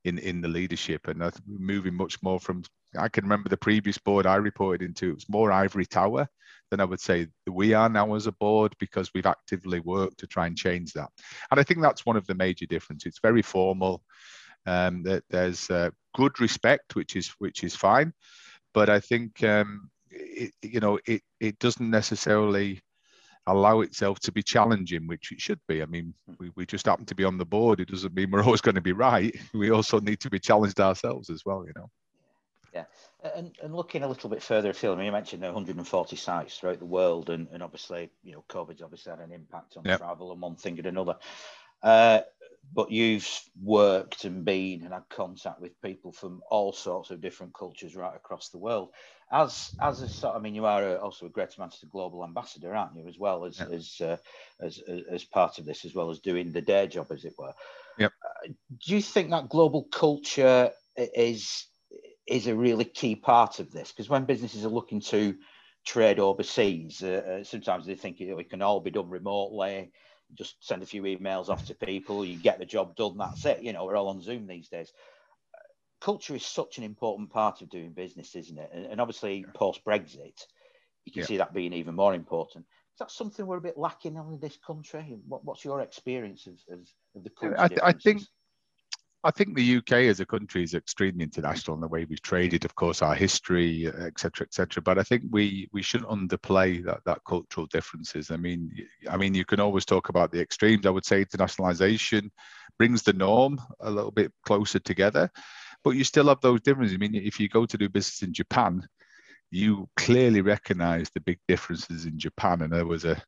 in, 0.03 0.19
in 0.19 0.41
the 0.41 0.47
leadership 0.47 1.07
and 1.07 1.23
moving 1.47 1.95
much 1.95 2.21
more 2.21 2.39
from, 2.39 2.63
I 2.97 3.07
can 3.09 3.23
remember 3.23 3.49
the 3.49 3.57
previous 3.57 3.97
board 3.97 4.25
I 4.25 4.35
reported 4.35 4.85
into, 4.85 5.09
it 5.09 5.15
was 5.15 5.29
more 5.29 5.51
ivory 5.51 5.85
tower 5.85 6.27
than 6.69 6.81
I 6.81 6.85
would 6.85 6.99
say 6.99 7.27
we 7.49 7.73
are 7.73 7.89
now 7.89 8.13
as 8.15 8.27
a 8.27 8.31
board 8.33 8.75
because 8.79 9.11
we've 9.15 9.25
actively 9.25 9.79
worked 9.79 10.19
to 10.19 10.27
try 10.27 10.45
and 10.45 10.57
change 10.57 10.93
that. 10.93 11.09
And 11.49 11.59
I 11.59 11.63
think 11.63 11.81
that's 11.81 12.05
one 12.05 12.17
of 12.17 12.27
the 12.27 12.35
major 12.35 12.65
differences. 12.65 13.07
It's 13.07 13.19
very 13.23 13.41
formal 13.41 14.03
um, 14.67 15.01
that 15.03 15.23
there's 15.29 15.69
uh, 15.71 15.89
good 16.13 16.39
respect, 16.39 16.95
which 16.95 17.15
is 17.15 17.29
which 17.39 17.63
is 17.63 17.75
fine, 17.75 18.13
but 18.73 18.89
I 18.89 18.99
think 18.99 19.43
um, 19.43 19.89
it, 20.11 20.51
you 20.61 20.79
know 20.79 20.99
it 21.07 21.23
it 21.39 21.57
doesn't 21.57 21.89
necessarily 21.89 22.81
allow 23.47 23.79
itself 23.79 24.19
to 24.19 24.31
be 24.31 24.43
challenging, 24.43 25.07
which 25.07 25.31
it 25.31 25.39
should 25.39 25.59
be. 25.67 25.81
I 25.81 25.85
mean, 25.85 26.13
we, 26.37 26.51
we 26.55 26.65
just 26.65 26.85
happen 26.85 27.05
to 27.05 27.15
be 27.15 27.23
on 27.23 27.37
the 27.37 27.45
board. 27.45 27.79
It 27.79 27.87
doesn't 27.87 28.13
mean 28.13 28.29
we're 28.29 28.43
always 28.45 28.61
going 28.61 28.75
to 28.75 28.81
be 28.81 28.91
right. 28.91 29.33
We 29.53 29.71
also 29.71 29.99
need 29.99 30.19
to 30.19 30.29
be 30.29 30.39
challenged 30.39 30.81
ourselves 30.81 31.29
as 31.29 31.43
well, 31.45 31.65
you 31.65 31.71
know. 31.75 31.89
Yeah. 32.73 32.83
And, 33.35 33.55
and 33.63 33.73
looking 33.73 34.03
a 34.03 34.07
little 34.07 34.29
bit 34.29 34.43
further 34.43 34.69
afield, 34.71 34.95
I 34.95 34.97
mean, 34.97 35.05
you 35.07 35.11
mentioned 35.11 35.41
the 35.41 35.47
140 35.47 36.15
sites 36.17 36.57
throughout 36.57 36.79
the 36.79 36.85
world, 36.85 37.29
and, 37.29 37.47
and 37.51 37.63
obviously, 37.63 38.11
you 38.21 38.33
know, 38.33 38.43
COVID's 38.49 38.81
obviously 38.81 39.11
had 39.11 39.19
an 39.19 39.31
impact 39.31 39.77
on 39.77 39.85
yep. 39.85 39.99
travel 39.99 40.33
and 40.33 40.41
one 40.41 40.55
thing 40.55 40.77
and 40.77 40.85
another. 40.85 41.15
Uh, 41.81 42.19
but 42.73 42.91
you've 42.91 43.27
worked 43.61 44.25
and 44.25 44.43
been 44.43 44.83
and 44.83 44.93
had 44.93 45.07
contact 45.09 45.61
with 45.61 45.81
people 45.81 46.11
from 46.11 46.41
all 46.49 46.73
sorts 46.73 47.11
of 47.11 47.21
different 47.21 47.53
cultures 47.53 47.95
right 47.95 48.15
across 48.15 48.49
the 48.49 48.57
world. 48.57 48.89
As 49.31 49.71
as 49.81 50.01
a 50.01 50.07
sort, 50.07 50.35
I 50.35 50.39
mean, 50.39 50.55
you 50.55 50.65
are 50.65 50.97
also 50.97 51.25
a 51.25 51.29
Greater 51.29 51.59
Manchester 51.59 51.87
Global 51.91 52.23
Ambassador, 52.23 52.73
aren't 52.73 52.95
you? 52.95 53.07
As 53.07 53.19
well 53.19 53.45
as 53.45 53.59
yeah. 53.59 53.75
as, 53.75 54.01
uh, 54.01 54.17
as 54.61 54.81
as 55.11 55.23
part 55.25 55.59
of 55.59 55.65
this, 55.65 55.85
as 55.85 55.93
well 55.93 56.09
as 56.09 56.19
doing 56.19 56.51
the 56.51 56.61
day 56.61 56.87
job, 56.87 57.07
as 57.11 57.25
it 57.25 57.33
were. 57.37 57.53
Yep. 57.97 58.11
Uh, 58.23 58.47
do 58.85 58.95
you 58.95 59.01
think 59.01 59.31
that 59.31 59.49
global 59.49 59.83
culture 59.85 60.71
is 60.95 61.67
is 62.25 62.47
a 62.47 62.55
really 62.55 62.85
key 62.85 63.15
part 63.15 63.59
of 63.59 63.71
this? 63.71 63.91
Because 63.91 64.09
when 64.09 64.25
businesses 64.25 64.65
are 64.65 64.69
looking 64.69 65.01
to 65.01 65.35
trade 65.85 66.19
overseas, 66.19 67.03
uh, 67.03 67.39
uh 67.39 67.43
sometimes 67.43 67.85
they 67.85 67.95
think 67.95 68.19
you 68.19 68.29
know, 68.29 68.39
it 68.39 68.49
can 68.49 68.61
all 68.61 68.79
be 68.79 68.91
done 68.91 69.09
remotely 69.09 69.91
just 70.35 70.55
send 70.65 70.83
a 70.83 70.85
few 70.85 71.03
emails 71.03 71.49
off 71.49 71.65
to 71.65 71.75
people, 71.75 72.25
you 72.25 72.37
get 72.37 72.59
the 72.59 72.65
job 72.65 72.95
done, 72.95 73.17
that's 73.17 73.45
it. 73.45 73.61
You 73.61 73.73
know, 73.73 73.85
we're 73.85 73.95
all 73.95 74.09
on 74.09 74.21
Zoom 74.21 74.47
these 74.47 74.69
days. 74.69 74.91
Culture 75.99 76.35
is 76.35 76.45
such 76.45 76.77
an 76.77 76.83
important 76.83 77.31
part 77.31 77.61
of 77.61 77.69
doing 77.69 77.91
business, 77.91 78.35
isn't 78.35 78.57
it? 78.57 78.69
And, 78.73 78.85
and 78.85 79.01
obviously, 79.01 79.45
post 79.55 79.83
Brexit, 79.85 80.45
you 81.05 81.11
can 81.11 81.21
yeah. 81.21 81.25
see 81.25 81.37
that 81.37 81.53
being 81.53 81.73
even 81.73 81.95
more 81.95 82.13
important. 82.13 82.65
Is 82.65 82.99
that 82.99 83.11
something 83.11 83.45
we're 83.45 83.57
a 83.57 83.61
bit 83.61 83.77
lacking 83.77 84.17
on 84.17 84.33
in 84.33 84.39
this 84.39 84.57
country? 84.57 85.17
What, 85.27 85.45
what's 85.45 85.63
your 85.63 85.81
experience 85.81 86.47
of, 86.47 86.55
of, 86.71 86.79
of 87.15 87.23
the 87.23 87.55
I, 87.57 87.89
I 87.89 87.91
think 87.93 88.23
I 89.27 89.31
think 89.31 89.55
the 89.55 89.77
UK 89.77 89.91
as 90.07 90.21
a 90.21 90.25
country 90.25 90.63
is 90.63 90.73
extremely 90.73 91.21
international 91.21 91.75
in 91.75 91.81
the 91.81 91.87
way 91.89 92.05
we've 92.05 92.21
traded, 92.21 92.63
of 92.63 92.75
course, 92.75 93.01
our 93.01 93.13
history, 93.13 93.85
etc., 93.85 94.47
etc. 94.47 94.81
But 94.81 94.97
I 94.97 95.03
think 95.03 95.23
we 95.29 95.67
we 95.73 95.81
shouldn't 95.81 96.09
underplay 96.09 96.81
that 96.85 97.01
that 97.03 97.19
cultural 97.27 97.65
differences. 97.65 98.31
I 98.31 98.37
mean, 98.37 98.71
I 99.09 99.17
mean, 99.17 99.33
you 99.33 99.43
can 99.43 99.59
always 99.59 99.83
talk 99.83 100.07
about 100.07 100.31
the 100.31 100.39
extremes. 100.39 100.85
I 100.85 100.91
would 100.91 101.03
say 101.03 101.25
internationalization 101.25 102.29
brings 102.79 103.03
the 103.03 103.11
norm 103.11 103.59
a 103.81 103.91
little 103.91 104.11
bit 104.11 104.31
closer 104.45 104.79
together, 104.79 105.29
but 105.83 105.97
you 105.97 106.05
still 106.05 106.29
have 106.29 106.39
those 106.39 106.61
differences. 106.61 106.95
I 106.95 106.97
mean, 106.97 107.15
if 107.15 107.37
you 107.37 107.49
go 107.49 107.65
to 107.65 107.77
do 107.77 107.89
business 107.89 108.21
in 108.21 108.33
Japan, 108.33 108.87
you 109.51 109.89
clearly 109.97 110.39
recognize 110.39 111.09
the 111.09 111.19
big 111.19 111.39
differences 111.49 112.05
in 112.05 112.17
Japan, 112.17 112.61
and 112.61 112.71
there 112.71 112.85
was 112.85 113.03
a 113.03 113.21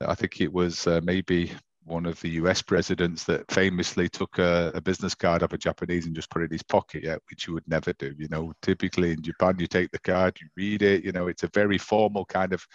I 0.00 0.14
think 0.14 0.40
it 0.40 0.52
was 0.52 0.86
uh, 0.86 1.02
maybe 1.04 1.52
one 1.86 2.04
of 2.04 2.20
the 2.20 2.30
US 2.30 2.62
presidents 2.62 3.24
that 3.24 3.50
famously 3.50 4.08
took 4.08 4.38
a, 4.38 4.72
a, 4.74 4.80
business 4.80 5.14
card 5.14 5.42
of 5.42 5.52
a 5.52 5.58
Japanese 5.58 6.06
and 6.06 6.14
just 6.14 6.30
put 6.30 6.42
it 6.42 6.46
in 6.46 6.50
his 6.50 6.62
pocket, 6.62 7.04
yeah, 7.04 7.16
which 7.30 7.46
you 7.46 7.54
would 7.54 7.66
never 7.68 7.92
do. 7.94 8.12
You 8.18 8.26
know, 8.28 8.52
typically 8.60 9.12
in 9.12 9.22
Japan, 9.22 9.56
you 9.58 9.68
take 9.68 9.92
the 9.92 10.00
card, 10.00 10.36
you 10.40 10.48
read 10.56 10.82
it, 10.82 11.04
you 11.04 11.12
know, 11.12 11.28
it's 11.28 11.44
a 11.44 11.50
very 11.54 11.78
formal 11.78 12.24
kind 12.24 12.52
of 12.52 12.66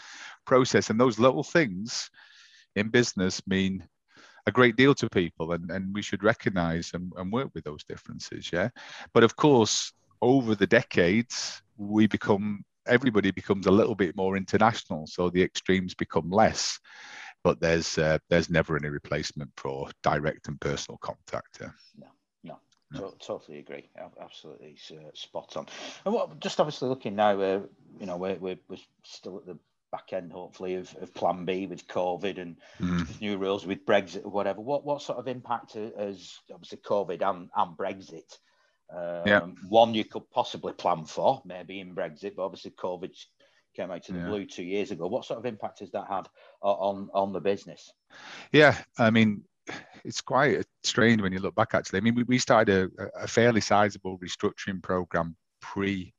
process. 0.46 0.90
And 0.90 1.00
those 1.00 1.20
little 1.20 1.44
things 1.44 2.10
in 2.76 2.88
business 2.88 3.46
mean 3.46 3.86
a 4.48 4.52
great 4.52 4.78
deal 4.78 4.96
to 4.96 5.10
people 5.10 5.52
and, 5.52 5.70
and 5.70 5.94
we 5.94 6.02
should 6.02 6.24
recognize 6.24 6.92
and, 6.94 7.12
and 7.18 7.32
work 7.32 7.50
with 7.54 7.66
those 7.66 7.84
differences. 7.84 8.50
Yeah. 8.52 8.70
But 9.14 9.24
of 9.24 9.36
course, 9.36 9.92
over 10.22 10.56
the 10.56 10.68
decades, 10.68 11.62
we 11.78 12.08
become 12.08 12.64
everybody 12.88 13.32
becomes 13.32 13.68
a 13.68 13.72
little 13.72 13.94
bit 13.94 14.16
more 14.16 14.36
international. 14.38 15.06
So 15.06 15.30
the 15.30 15.44
extremes 15.44 15.94
become 15.94 16.32
less 16.32 16.80
but 17.44 17.60
there's 17.60 17.98
uh, 17.98 18.18
there's 18.30 18.50
never 18.50 18.78
any 18.78 18.90
replacement 18.90 19.52
for 19.58 19.90
direct 20.04 20.48
and 20.48 20.60
personal 20.60 20.98
contact. 20.98 21.58
Yeah. 21.62 21.70
No, 21.98 22.08
no, 22.92 23.00
no. 23.02 23.14
totally 23.20 23.60
agree. 23.60 23.90
Absolutely 24.22 24.78
uh, 24.92 25.10
spot 25.14 25.58
on. 25.58 25.66
And 26.06 26.14
what, 26.14 26.40
just 26.40 26.60
obviously 26.60 26.90
looking 26.90 27.16
now, 27.16 27.40
uh, 27.40 27.62
you 28.00 28.06
know, 28.06 28.18
we're, 28.18 28.36
we're, 28.36 28.60
we're 28.68 28.78
still 29.04 29.38
at 29.38 29.46
the 29.46 29.58
back 29.92 30.14
end, 30.14 30.32
hopefully, 30.32 30.76
of, 30.76 30.96
of 31.02 31.14
Plan 31.14 31.46
B 31.46 31.68
with 31.68 31.88
COVID 31.88 32.38
and 32.40 32.58
mm. 32.80 33.22
new 33.22 33.38
rules 33.38 33.66
with 33.66 33.86
Brexit 33.86 34.26
or 34.26 34.32
whatever. 34.32 34.62
What 34.62 34.86
what 34.86 35.02
sort 35.02 35.20
of 35.20 35.28
impact 35.28 35.74
has 35.74 36.40
obviously 36.54 36.80
COVID 36.80 37.22
and, 37.22 37.50
and 37.56 37.78
Brexit? 37.78 38.38
Um, 38.94 39.24
yeah. 39.26 39.40
One 39.70 39.94
you 39.94 40.04
could 40.04 40.30
possibly 40.32 40.74
plan 40.74 41.06
for, 41.06 41.42
maybe 41.46 41.80
in 41.80 41.96
Brexit, 41.96 42.36
but 42.36 42.44
obviously 42.44 42.72
COVID 42.72 43.16
came 43.76 43.92
out 43.92 44.04
to 44.04 44.14
the 44.14 44.20
yeah. 44.20 44.28
blue 44.28 44.46
two 44.46 44.64
years 44.64 44.92
ago. 44.92 45.08
What 45.08 45.26
sort 45.26 45.40
of 45.40 45.46
impact 45.46 45.80
has 45.80 45.92
that 45.92 46.08
had 46.08 46.28
on 46.62 47.10
on 47.14 47.34
the 47.34 47.40
business? 47.40 47.92
Yeah, 48.52 48.78
I 48.98 49.12
mean, 49.12 49.44
it's 50.04 50.22
quite 50.22 50.66
strange 50.84 51.22
when 51.22 51.34
you 51.34 51.40
look 51.40 51.56
back. 51.56 51.74
Actually, 51.74 51.98
I 51.98 52.02
mean, 52.02 52.16
we, 52.16 52.24
we 52.24 52.38
started 52.38 52.92
a, 53.00 53.24
a 53.24 53.28
fairly 53.28 53.62
sizable 53.62 54.20
restructuring 54.20 54.82
program 54.82 55.36
pre 55.62 56.14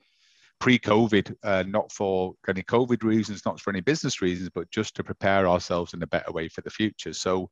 pre-COVID, 0.61 1.35
uh, 1.42 1.64
not 1.66 1.90
for 1.90 2.35
any 2.49 2.62
COVID 2.62 3.02
reasons, 3.02 3.44
not 3.44 3.59
for 3.59 3.71
any 3.71 3.80
business 3.80 4.23
reasons, 4.23 4.49
but 4.54 4.71
just 4.71 4.94
to 4.94 5.02
prepare 5.02 5.49
ourselves 5.49 5.92
in 5.92 6.04
a 6.04 6.06
better 6.06 6.30
way 6.30 6.49
for 6.49 6.61
the 6.61 6.71
future. 6.71 7.12
So, 7.12 7.50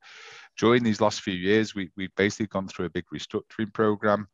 during 0.56 0.84
these 0.84 1.00
last 1.00 1.22
few 1.22 1.34
years, 1.34 1.74
we 1.74 1.90
we've 1.96 2.14
basically 2.16 2.46
gone 2.46 2.68
through 2.68 2.86
a 2.86 2.90
big 2.90 3.06
restructuring 3.12 3.72
program 3.74 4.28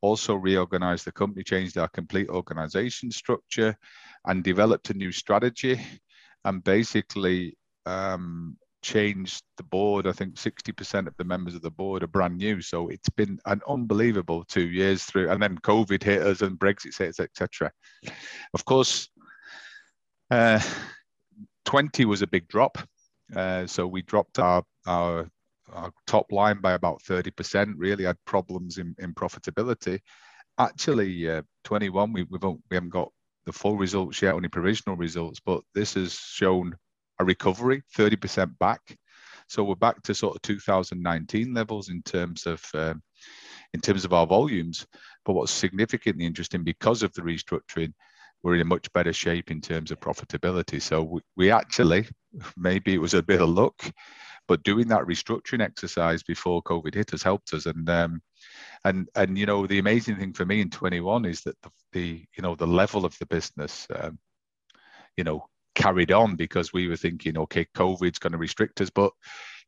also 0.00 0.34
reorganized 0.34 1.04
the 1.04 1.12
company, 1.12 1.42
changed 1.42 1.78
our 1.78 1.88
complete 1.88 2.28
organization 2.28 3.10
structure, 3.10 3.76
and 4.26 4.44
developed 4.44 4.90
a 4.90 4.94
new 4.94 5.12
strategy. 5.12 5.80
And 6.44 6.62
basically 6.62 7.56
um, 7.86 8.56
changed 8.86 9.42
the 9.56 9.64
board. 9.64 10.06
I 10.06 10.12
think 10.12 10.34
60% 10.34 11.08
of 11.08 11.16
the 11.16 11.24
members 11.24 11.56
of 11.56 11.62
the 11.62 11.70
board 11.70 12.04
are 12.04 12.08
brand 12.08 12.36
new. 12.36 12.60
So 12.62 12.88
it's 12.88 13.08
been 13.08 13.38
an 13.46 13.60
unbelievable 13.68 14.44
two 14.44 14.68
years 14.68 15.02
through. 15.02 15.30
And 15.30 15.42
then 15.42 15.58
COVID 15.58 16.02
hit 16.02 16.22
us 16.22 16.40
and 16.42 16.58
Brexit 16.58 16.96
hit 16.96 17.08
us, 17.08 17.20
etc. 17.20 17.72
Of 18.54 18.64
course, 18.64 19.08
uh, 20.30 20.60
20 21.64 22.04
was 22.04 22.22
a 22.22 22.28
big 22.28 22.46
drop. 22.46 22.78
Uh, 23.34 23.66
so 23.66 23.88
we 23.88 24.02
dropped 24.02 24.38
our, 24.38 24.62
our 24.86 25.28
our 25.72 25.90
top 26.06 26.30
line 26.32 26.60
by 26.60 26.72
about 26.72 27.02
30%, 27.02 27.74
really 27.76 28.04
had 28.04 28.16
problems 28.24 28.78
in, 28.78 28.94
in 28.98 29.14
profitability. 29.14 30.00
Actually, 30.58 31.28
uh, 31.30 31.42
21, 31.64 32.12
we, 32.12 32.22
we've, 32.30 32.42
we 32.42 32.74
haven't 32.74 32.90
got 32.90 33.10
the 33.44 33.52
full 33.52 33.76
results 33.76 34.20
yet, 34.22 34.34
only 34.34 34.48
provisional 34.48 34.96
results, 34.96 35.40
but 35.44 35.62
this 35.74 35.94
has 35.94 36.14
shown 36.14 36.74
a 37.18 37.24
recovery, 37.24 37.82
30% 37.96 38.58
back. 38.58 38.80
So 39.48 39.62
we're 39.62 39.76
back 39.76 40.02
to 40.02 40.14
sort 40.14 40.36
of 40.36 40.42
2019 40.42 41.54
levels 41.54 41.88
in 41.88 42.02
terms 42.02 42.46
of 42.46 42.62
uh, 42.74 42.94
in 43.72 43.80
terms 43.80 44.04
of 44.04 44.12
our 44.12 44.26
volumes. 44.26 44.86
But 45.24 45.34
what's 45.34 45.52
significantly 45.52 46.24
interesting 46.24 46.64
because 46.64 47.02
of 47.02 47.12
the 47.12 47.22
restructuring, 47.22 47.92
we're 48.42 48.56
in 48.56 48.60
a 48.60 48.64
much 48.64 48.92
better 48.92 49.12
shape 49.12 49.50
in 49.50 49.60
terms 49.60 49.90
of 49.90 50.00
profitability. 50.00 50.80
So 50.82 51.02
we, 51.02 51.20
we 51.36 51.50
actually, 51.50 52.08
maybe 52.56 52.94
it 52.94 53.00
was 53.00 53.14
a 53.14 53.22
bit 53.22 53.40
of 53.40 53.48
luck, 53.48 53.80
but 54.48 54.62
doing 54.62 54.88
that 54.88 55.04
restructuring 55.04 55.62
exercise 55.62 56.22
before 56.22 56.62
COVID 56.62 56.94
hit 56.94 57.10
has 57.10 57.22
helped 57.22 57.52
us. 57.52 57.66
And 57.66 57.88
um, 57.88 58.22
and 58.84 59.08
and 59.14 59.36
you 59.38 59.46
know 59.46 59.66
the 59.66 59.78
amazing 59.78 60.16
thing 60.16 60.32
for 60.32 60.44
me 60.44 60.60
in 60.60 60.70
21 60.70 61.24
is 61.24 61.42
that 61.42 61.60
the, 61.62 61.70
the 61.92 62.24
you 62.36 62.42
know 62.42 62.54
the 62.54 62.66
level 62.66 63.04
of 63.04 63.16
the 63.18 63.26
business, 63.26 63.86
um, 63.94 64.18
you 65.16 65.24
know, 65.24 65.46
carried 65.74 66.12
on 66.12 66.36
because 66.36 66.72
we 66.72 66.88
were 66.88 66.96
thinking, 66.96 67.38
okay, 67.38 67.66
COVID's 67.74 68.18
going 68.18 68.32
to 68.32 68.38
restrict 68.38 68.80
us, 68.80 68.90
but 68.90 69.12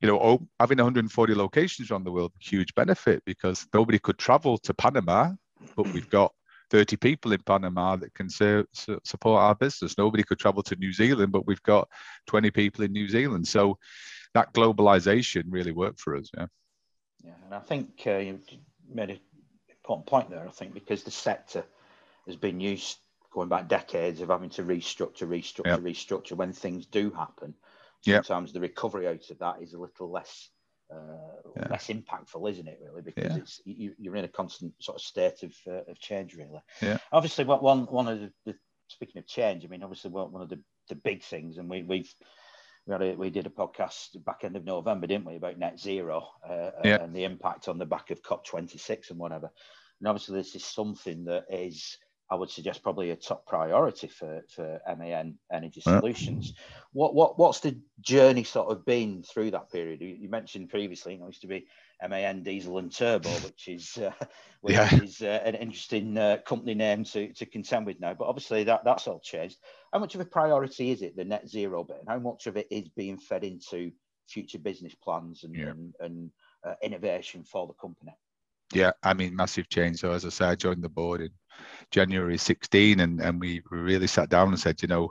you 0.01 0.09
know, 0.09 0.21
oh, 0.21 0.47
having 0.61 0.79
140 0.79 1.35
locations 1.35 1.91
around 1.91 2.05
the 2.05 2.13
world, 2.13 2.33
huge 2.39 2.75
benefit 2.75 3.23
because 3.27 3.67
nobody 3.75 3.99
could 3.99 4.19
travel 4.19 4.57
to 4.59 4.73
Panama, 4.75 5.33
but 5.77 5.89
we've 5.93 6.09
got 6.11 6.33
30 6.71 6.97
people 6.97 7.33
in 7.33 7.43
Panama 7.43 7.97
that 7.97 8.15
can 8.15 8.29
ser- 8.29 8.67
support 8.73 9.41
our 9.41 9.55
business. 9.55 9.99
Nobody 9.99 10.23
could 10.23 10.39
travel 10.39 10.63
to 10.65 10.77
New 10.77 10.93
Zealand, 10.93 11.33
but 11.33 11.47
we've 11.47 11.63
got 11.63 11.89
20 12.27 12.51
people 12.51 12.85
in 12.85 12.93
New 12.93 13.09
Zealand. 13.09 13.49
So 13.49 13.79
that 14.35 14.53
globalization 14.53 15.45
really 15.49 15.73
worked 15.73 16.01
for 16.01 16.17
us. 16.17 16.31
Yeah. 16.37 16.47
Yeah, 17.25 17.33
and 17.45 17.55
I 17.55 17.61
think 17.61 18.03
uh, 18.07 18.19
you 18.19 18.41
made 18.89 19.11
an 19.11 19.21
important 19.71 20.07
point 20.07 20.31
there. 20.31 20.47
I 20.47 20.51
think 20.51 20.73
because 20.73 21.03
the 21.03 21.11
sector 21.11 21.65
has 22.27 22.37
been 22.37 22.61
used 22.61 22.99
going 23.33 23.49
back 23.49 23.69
decades 23.69 24.21
of 24.21 24.29
having 24.29 24.51
to 24.51 24.63
restructure, 24.63 25.23
restructure, 25.23 25.67
yep. 25.67 25.81
restructure. 25.81 26.33
When 26.33 26.53
things 26.53 26.87
do 26.87 27.11
happen, 27.11 27.55
sometimes 28.03 28.51
yep. 28.51 28.55
the 28.55 28.61
recovery 28.61 29.09
out 29.09 29.31
of 29.31 29.39
that 29.39 29.61
is 29.61 29.75
a 29.75 29.79
little 29.79 30.11
less 30.11 30.51
uh, 30.91 31.51
yeah. 31.57 31.69
less 31.71 31.89
impactful, 31.89 32.51
isn't 32.51 32.69
it? 32.69 32.81
Really, 32.83 33.03
because 33.03 33.33
yeah. 33.33 33.37
it's 33.37 33.61
you, 33.65 33.95
are 34.11 34.17
in 34.17 34.25
a 34.25 34.29
constant 34.29 34.73
sort 34.81 34.97
of 34.97 35.03
state 35.03 35.43
of 35.43 35.55
uh, 35.67 35.91
of 35.91 35.99
change. 35.99 36.35
Really. 36.35 36.63
Yeah. 36.81 36.99
Obviously, 37.13 37.45
what 37.45 37.63
one 37.63 37.87
one 37.87 38.09
of 38.09 38.21
the, 38.21 38.33
the 38.47 38.55
speaking 38.89 39.19
of 39.19 39.27
change, 39.27 39.65
I 39.65 39.69
mean, 39.69 39.83
obviously 39.83 40.11
one 40.11 40.33
one 40.33 40.43
of 40.43 40.49
the 40.49 40.61
the 40.89 40.95
big 40.95 41.23
things, 41.23 41.59
and 41.59 41.69
we 41.69 41.83
we've 41.83 42.13
we 42.89 42.93
had 42.93 43.03
a, 43.03 43.15
we 43.15 43.31
did 43.31 43.47
a 43.47 43.51
podcast 43.51 44.25
back 44.25 44.41
end 44.45 44.57
of 44.57 44.65
November, 44.65 45.07
didn't 45.07 45.27
we, 45.27 45.37
about 45.37 45.59
net 45.59 45.79
zero 45.79 46.27
uh, 46.49 46.71
yeah. 46.83 47.03
and 47.03 47.15
the 47.15 47.25
impact 47.25 47.69
on 47.69 47.79
the 47.79 47.85
back 47.85 48.11
of 48.11 48.23
COP26 48.23 49.11
and 49.11 49.19
whatever. 49.19 49.51
And 50.01 50.09
obviously, 50.09 50.37
this 50.37 50.55
is 50.55 50.65
something 50.65 51.25
that 51.25 51.45
is, 51.51 51.99
I 52.31 52.37
would 52.37 52.51
suggest, 52.51 52.83
probably 52.83 53.11
a 53.11 53.17
top 53.17 53.47
priority 53.47 54.07
for 54.07 54.43
for 54.55 54.81
MAN 54.99 55.39
Energy 55.53 55.83
Solutions. 55.83 56.55
Yeah. 56.55 56.63
What 56.93 57.15
what 57.15 57.39
what's 57.39 57.61
the 57.61 57.79
journey 58.01 58.45
sort 58.45 58.73
of 58.73 58.87
been 58.87 59.23
through 59.23 59.51
that 59.51 59.71
period? 59.71 60.01
You, 60.01 60.09
you 60.09 60.31
mentioned 60.31 60.71
previously, 60.71 61.15
you 61.15 61.21
know, 61.21 61.27
used 61.27 61.43
to 61.43 61.47
be 61.47 61.67
MAN 62.07 62.43
Diesel 62.43 62.79
and 62.79 62.95
Turbo, 62.95 63.29
which 63.45 63.69
is 63.69 63.97
uh, 63.99 64.13
which 64.61 64.75
yeah. 64.75 65.03
is 65.03 65.23
uh, 65.23 65.41
an 65.45 65.55
interesting 65.55 66.17
uh, 66.17 66.39
company 66.47 66.75
name 66.75 67.05
to, 67.05 67.33
to 67.35 67.47
contend 67.47 67.87
with 67.87 68.01
now. 68.01 68.15
But 68.15 68.27
obviously 68.27 68.65
that 68.65 68.85
that's 68.85 69.07
all 69.07 69.21
changed. 69.21 69.59
How 69.93 69.99
much 69.99 70.15
of 70.15 70.21
a 70.21 70.25
priority 70.25 70.91
is 70.91 71.03
it 71.03 71.17
the 71.17 71.25
net 71.25 71.49
zero 71.49 71.85
bit, 71.85 71.99
and 72.01 72.09
how 72.09 72.19
much 72.19 72.47
of 72.47 72.57
it 72.57 72.67
is 72.71 72.89
being 72.89 73.19
fed 73.19 73.45
into 73.45 73.93
future 74.29 74.59
business 74.59 74.95
plans 74.95 75.45
and 75.45 75.55
yeah. 75.55 75.69
and, 75.69 75.95
and 76.01 76.31
uh, 76.67 76.75
innovation 76.83 77.45
for 77.45 77.67
the 77.67 77.75
company? 77.75 78.13
Yeah, 78.75 78.93
I 79.03 79.15
mean, 79.15 79.35
massive 79.35 79.71
change. 79.71 80.01
So 80.01 80.13
as 80.13 80.27
I 80.27 80.29
said, 80.29 80.49
I 80.51 80.55
joined 80.55 80.83
the 80.83 80.91
board 80.91 81.23
in 81.23 81.31
January 81.91 82.39
16, 82.39 83.01
and 83.01 83.21
and 83.21 83.41
we 83.41 83.63
really 83.71 84.07
sat 84.07 84.29
down 84.29 84.49
and 84.49 84.61
said, 84.61 84.83
you 84.83 84.89
know, 84.89 85.11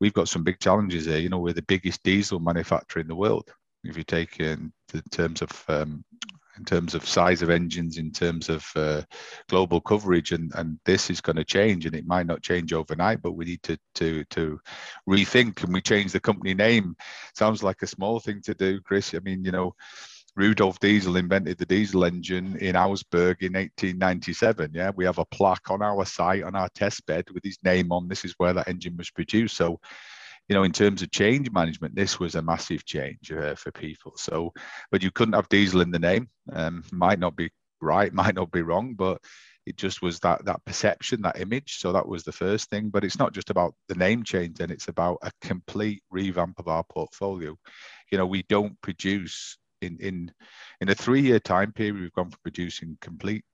we've 0.00 0.14
got 0.14 0.28
some 0.28 0.42
big 0.44 0.58
challenges 0.58 1.06
here. 1.06 1.18
You 1.18 1.28
know, 1.28 1.38
we're 1.38 1.52
the 1.52 1.62
biggest 1.62 2.02
diesel 2.02 2.40
manufacturer 2.40 3.00
in 3.00 3.08
the 3.08 3.14
world 3.14 3.50
if 3.88 3.96
you 3.96 4.04
take 4.04 4.40
in, 4.40 4.72
terms 5.10 5.42
of 5.42 5.64
um, 5.68 6.04
in 6.58 6.64
terms 6.64 6.94
of 6.94 7.06
size 7.06 7.40
of 7.40 7.50
engines, 7.50 7.98
in 7.98 8.10
terms 8.10 8.48
of 8.48 8.66
uh, 8.74 9.02
global 9.48 9.80
coverage, 9.80 10.32
and, 10.32 10.52
and 10.56 10.78
this 10.84 11.08
is 11.08 11.20
going 11.20 11.36
to 11.36 11.44
change, 11.44 11.86
and 11.86 11.94
it 11.94 12.06
might 12.06 12.26
not 12.26 12.42
change 12.42 12.72
overnight, 12.72 13.22
but 13.22 13.32
we 13.32 13.44
need 13.44 13.62
to 13.62 13.78
to 13.94 14.24
to 14.24 14.60
rethink. 15.08 15.62
And 15.62 15.72
we 15.72 15.80
change 15.80 16.12
the 16.12 16.20
company 16.20 16.54
name. 16.54 16.96
Sounds 17.34 17.62
like 17.62 17.82
a 17.82 17.86
small 17.86 18.20
thing 18.20 18.42
to 18.42 18.54
do, 18.54 18.80
Chris. 18.80 19.14
I 19.14 19.20
mean, 19.20 19.44
you 19.44 19.52
know, 19.52 19.74
Rudolf 20.36 20.78
Diesel 20.80 21.16
invented 21.16 21.58
the 21.58 21.66
diesel 21.66 22.04
engine 22.04 22.56
in 22.58 22.76
Augsburg 22.76 23.42
in 23.42 23.54
1897. 23.54 24.70
Yeah, 24.74 24.90
we 24.94 25.04
have 25.04 25.18
a 25.18 25.24
plaque 25.26 25.70
on 25.70 25.82
our 25.82 26.04
site 26.04 26.42
on 26.42 26.54
our 26.54 26.68
test 26.74 27.06
bed 27.06 27.24
with 27.32 27.44
his 27.44 27.58
name 27.62 27.92
on. 27.92 28.08
This 28.08 28.24
is 28.24 28.34
where 28.38 28.52
that 28.52 28.68
engine 28.68 28.96
was 28.96 29.10
produced. 29.10 29.56
So 29.56 29.80
you 30.48 30.54
know, 30.54 30.62
in 30.62 30.72
terms 30.72 31.02
of 31.02 31.10
change 31.10 31.50
management, 31.50 31.94
this 31.94 32.18
was 32.18 32.34
a 32.34 32.42
massive 32.42 32.84
change 32.84 33.30
uh, 33.30 33.54
for 33.54 33.70
people. 33.70 34.12
So, 34.16 34.52
but 34.90 35.02
you 35.02 35.10
couldn't 35.10 35.34
have 35.34 35.48
diesel 35.48 35.82
in 35.82 35.90
the 35.90 35.98
name. 35.98 36.28
Um, 36.52 36.84
might 36.90 37.18
not 37.18 37.36
be 37.36 37.50
right, 37.80 38.12
might 38.22 38.34
not 38.34 38.50
be 38.50 38.62
wrong, 38.62 38.94
but 38.94 39.20
it 39.66 39.76
just 39.76 40.00
was 40.00 40.18
that 40.20 40.46
that 40.46 40.64
perception, 40.64 41.20
that 41.22 41.40
image. 41.40 41.78
So 41.78 41.92
that 41.92 42.08
was 42.08 42.24
the 42.24 42.32
first 42.32 42.70
thing. 42.70 42.88
But 42.88 43.04
it's 43.04 43.18
not 43.18 43.34
just 43.34 43.50
about 43.50 43.74
the 43.88 43.94
name 43.94 44.24
change, 44.24 44.60
and 44.60 44.72
it's 44.72 44.88
about 44.88 45.18
a 45.22 45.30
complete 45.42 46.02
revamp 46.10 46.58
of 46.58 46.68
our 46.68 46.84
portfolio. 46.84 47.56
You 48.10 48.18
know, 48.18 48.26
we 48.26 48.44
don't 48.48 48.80
produce 48.80 49.58
in 49.82 49.98
in 50.00 50.32
in 50.80 50.88
a 50.88 50.94
three-year 50.94 51.40
time 51.40 51.72
period. 51.72 52.00
We've 52.00 52.12
gone 52.12 52.30
from 52.30 52.40
producing 52.42 52.96
complete 53.02 53.44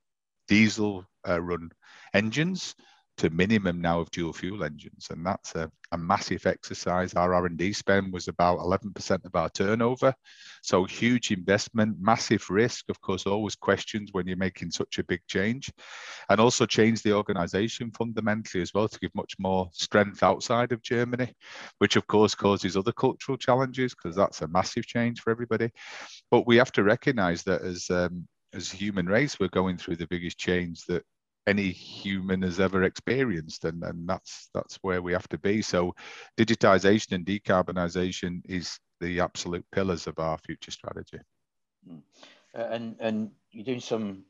diesel 0.47 1.05
uh, 1.27 1.41
run 1.43 1.71
engines 2.13 2.77
to 3.17 3.31
minimum 3.31 3.81
now 3.81 4.01
of 4.01 4.11
dual 4.11 4.33
fuel 4.33 4.65
engines 4.65 5.09
and 5.11 5.25
that's 5.25 5.55
a, 5.55 5.71
a 5.93 5.99
massive 5.99 6.47
exercise. 6.47 7.15
Our 7.15 7.35
r&d 7.35 7.73
spend 7.73 8.13
was 8.13 8.29
about 8.29 8.59
11% 8.59 9.25
of 9.25 9.35
our 9.35 9.49
turnover. 9.51 10.15
So 10.63 10.85
huge 10.85 11.31
investment 11.31 11.97
massive 12.01 12.49
risk 12.51 12.87
of 12.89 13.01
course 13.01 13.27
always 13.27 13.55
questions 13.55 14.11
when 14.13 14.27
you're 14.27 14.37
making 14.37 14.73
such 14.73 14.99
a 14.99 15.05
big 15.05 15.21
change. 15.29 15.71
And 16.29 16.41
also 16.41 16.67
change 16.67 17.03
the 17.03 17.13
organization 17.13 17.93
fundamentally 17.93 18.63
as 18.63 18.75
well 18.75 18.89
to 18.89 18.99
give 18.99 19.15
much 19.15 19.35
more 19.39 19.69
strength 19.73 20.23
outside 20.23 20.73
of 20.73 20.83
germany 20.83 21.33
which 21.79 21.97
of 21.97 22.07
course 22.07 22.35
causes 22.35 22.77
other 22.77 22.93
cultural 22.93 23.37
challenges 23.37 23.95
because 23.95 24.17
that's 24.17 24.43
a 24.43 24.49
massive 24.49 24.87
change 24.87 25.21
for 25.21 25.31
everybody. 25.31 25.71
But 26.31 26.47
we 26.47 26.57
have 26.57 26.73
to 26.73 26.83
recognize 26.83 27.43
that 27.45 27.63
as 27.63 27.91
um, 27.91 28.27
as 28.53 28.71
human 28.71 29.07
race 29.07 29.39
we're 29.39 29.49
going 29.49 29.77
through 29.77 29.97
the 29.97 30.07
biggest 30.07 30.39
change 30.39 30.85
that 30.87 31.05
any 31.47 31.71
human 31.71 32.43
has 32.43 32.61
ever 32.61 32.85
experienced 32.85 33.65
and, 33.65 33.83
and 33.85 34.09
that's 34.09 34.49
that's 34.55 34.77
where 34.83 35.03
we 35.03 35.13
have 35.13 35.29
to 35.29 35.39
be 35.39 35.61
so 35.61 35.95
digitization 36.37 37.13
and 37.13 37.27
decarbonisation 37.27 38.41
is 38.47 38.79
the 39.01 39.21
absolute 39.21 39.65
pillars 39.73 40.07
of 40.07 40.19
our 40.19 40.39
future 40.39 40.71
strategy 40.71 41.19
hmm. 41.87 41.99
uh, 42.55 42.69
and 42.71 42.97
and 43.01 43.31
you're 43.53 43.65
doing 43.65 43.81
some 43.81 44.25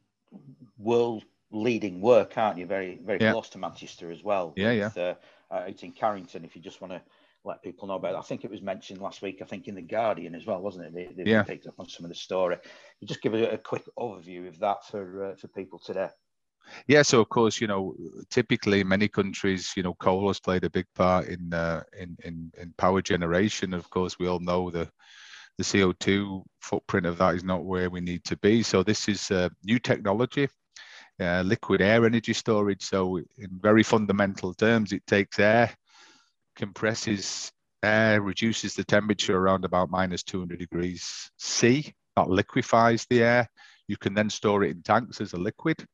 world 0.78 1.25
leading 1.50 2.00
work 2.00 2.37
aren't 2.37 2.59
you 2.59 2.66
very 2.66 2.99
very 3.04 3.21
yeah. 3.21 3.33
close 3.33 3.49
to 3.49 3.59
manchester 3.59 4.11
as 4.11 4.25
well 4.25 4.52
yeah 4.56 4.73
with, 4.73 4.97
yeah 4.97 5.14
uh, 5.50 5.54
out 5.54 5.83
in 5.83 5.92
carrington 5.92 6.44
if 6.44 6.56
you 6.56 6.62
just 6.62 6.80
want 6.80 6.92
to 6.92 7.00
let 7.44 7.62
people 7.62 7.87
know 7.87 7.94
about 7.94 8.14
it. 8.14 8.18
I 8.18 8.23
think 8.23 8.44
it 8.44 8.50
was 8.50 8.62
mentioned 8.62 9.00
last 9.00 9.23
week, 9.23 9.40
I 9.42 9.44
think 9.44 9.68
in 9.68 9.75
the 9.75 9.83
Guardian 9.83 10.35
as 10.35 10.47
well, 10.47 10.61
wasn't 10.61 10.87
it? 10.87 10.94
They, 10.94 11.23
they 11.25 11.30
yeah. 11.30 11.42
picked 11.42 11.66
up 11.66 11.78
on 11.78 11.88
some 11.88 12.04
of 12.04 12.09
the 12.09 12.14
story. 12.14 12.56
You 13.00 13.06
just 13.06 13.23
give 13.23 13.35
a, 13.35 13.52
a 13.52 13.59
quick 13.59 13.85
overview 13.99 14.49
of 14.49 14.59
that 14.61 14.87
for 14.87 15.33
uh, 15.33 15.37
for 15.37 15.49
people 15.49 15.78
today. 15.78 16.09
Yeah, 16.87 17.02
so 17.02 17.21
of 17.21 17.28
course, 17.28 17.61
you 17.61 17.66
know, 17.66 17.94
typically 18.30 18.85
many 18.85 19.09
countries, 19.09 19.73
you 19.76 19.83
know, 19.83 19.94
coal 19.94 20.28
has 20.28 20.40
played 20.40 20.64
a 20.64 20.71
big 20.71 20.87
part 20.94 21.26
in 21.28 21.52
uh, 21.52 21.83
in, 21.99 22.16
in 22.25 22.52
in 22.59 22.75
power 22.76 23.02
generation. 23.02 23.75
Of 23.75 23.88
course, 23.90 24.18
we 24.18 24.28
all 24.28 24.40
know 24.40 24.71
the 24.71 24.90
the 25.59 25.64
CO2 25.64 26.42
footprint 26.61 27.06
of 27.06 27.18
that 27.18 27.35
is 27.35 27.44
not 27.44 27.64
where 27.64 27.90
we 27.90 28.00
need 28.00 28.25
to 28.25 28.37
be. 28.38 28.62
So 28.62 28.83
this 28.83 29.09
is 29.09 29.30
uh, 29.30 29.49
new 29.62 29.78
technology, 29.78 30.49
uh, 31.21 31.42
liquid 31.42 31.80
air 31.80 32.04
energy 32.04 32.33
storage. 32.33 32.83
So 32.83 33.18
in 33.18 33.61
very 33.61 33.83
fundamental 33.83 34.52
terms, 34.54 34.92
it 34.92 35.06
takes 35.06 35.38
air, 35.38 35.71
compresses 36.56 37.52
air, 37.83 38.21
reduces 38.21 38.75
the 38.75 38.85
temperature 38.85 39.37
around 39.37 39.64
about 39.64 39.90
minus 39.90 40.23
200 40.25 40.59
degrees 40.59 41.30
C. 41.38 41.92
That 42.16 42.28
liquefies 42.30 43.06
the 43.11 43.23
air. 43.23 43.49
You 43.87 43.97
can 43.97 44.14
then 44.14 44.30
store 44.30 44.64
it 44.64 44.71
in 44.71 44.83
tanks 44.83 45.21
as 45.21 45.35
a 45.35 45.37
liquid 45.38 45.85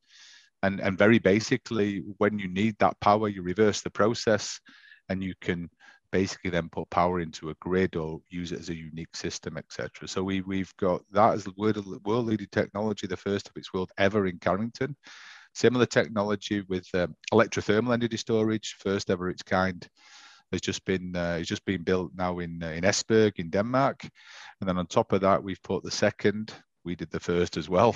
and 0.62 0.80
and 0.80 0.98
very 0.98 1.18
basically 1.18 2.02
when 2.18 2.38
you 2.38 2.48
need 2.48 2.76
that 2.78 2.98
power 3.00 3.28
you 3.28 3.42
reverse 3.42 3.80
the 3.80 3.90
process 3.90 4.60
and 5.08 5.22
you 5.22 5.34
can 5.40 5.68
basically 6.12 6.50
then 6.50 6.68
put 6.68 6.90
power 6.90 7.20
into 7.20 7.50
a 7.50 7.54
grid 7.60 7.94
or 7.94 8.20
use 8.30 8.52
it 8.52 8.58
as 8.58 8.68
a 8.68 8.76
unique 8.76 9.14
system 9.14 9.56
etc 9.56 10.08
so 10.08 10.22
we, 10.22 10.40
we've 10.40 10.74
got 10.76 11.00
that 11.12 11.34
as 11.34 11.46
world, 11.56 12.04
world 12.04 12.26
leading 12.26 12.48
technology 12.50 13.06
the 13.06 13.16
first 13.16 13.48
of 13.48 13.56
its 13.56 13.72
world 13.72 13.90
ever 13.98 14.26
in 14.26 14.38
carrington. 14.38 14.96
Similar 15.52 15.86
technology 15.86 16.62
with 16.68 16.86
um, 16.94 17.16
electrothermal 17.32 17.92
energy 17.92 18.16
storage 18.16 18.76
first 18.78 19.10
ever 19.10 19.28
its 19.28 19.42
kind 19.42 19.86
has 20.52 20.60
just 20.60 20.84
been 20.84 21.14
uh, 21.16 21.36
it's 21.40 21.48
just 21.48 21.64
been 21.64 21.82
built 21.82 22.12
now 22.14 22.38
in 22.38 22.62
uh, 22.62 22.68
in 22.68 22.82
Esbjerg 22.84 23.32
in 23.36 23.50
Denmark, 23.50 24.02
and 24.60 24.68
then 24.68 24.78
on 24.78 24.86
top 24.86 25.12
of 25.12 25.20
that 25.22 25.42
we've 25.42 25.62
put 25.62 25.82
the 25.82 25.90
second 25.90 26.52
we 26.84 26.94
did 26.94 27.10
the 27.10 27.20
first 27.20 27.56
as 27.56 27.68
well. 27.68 27.94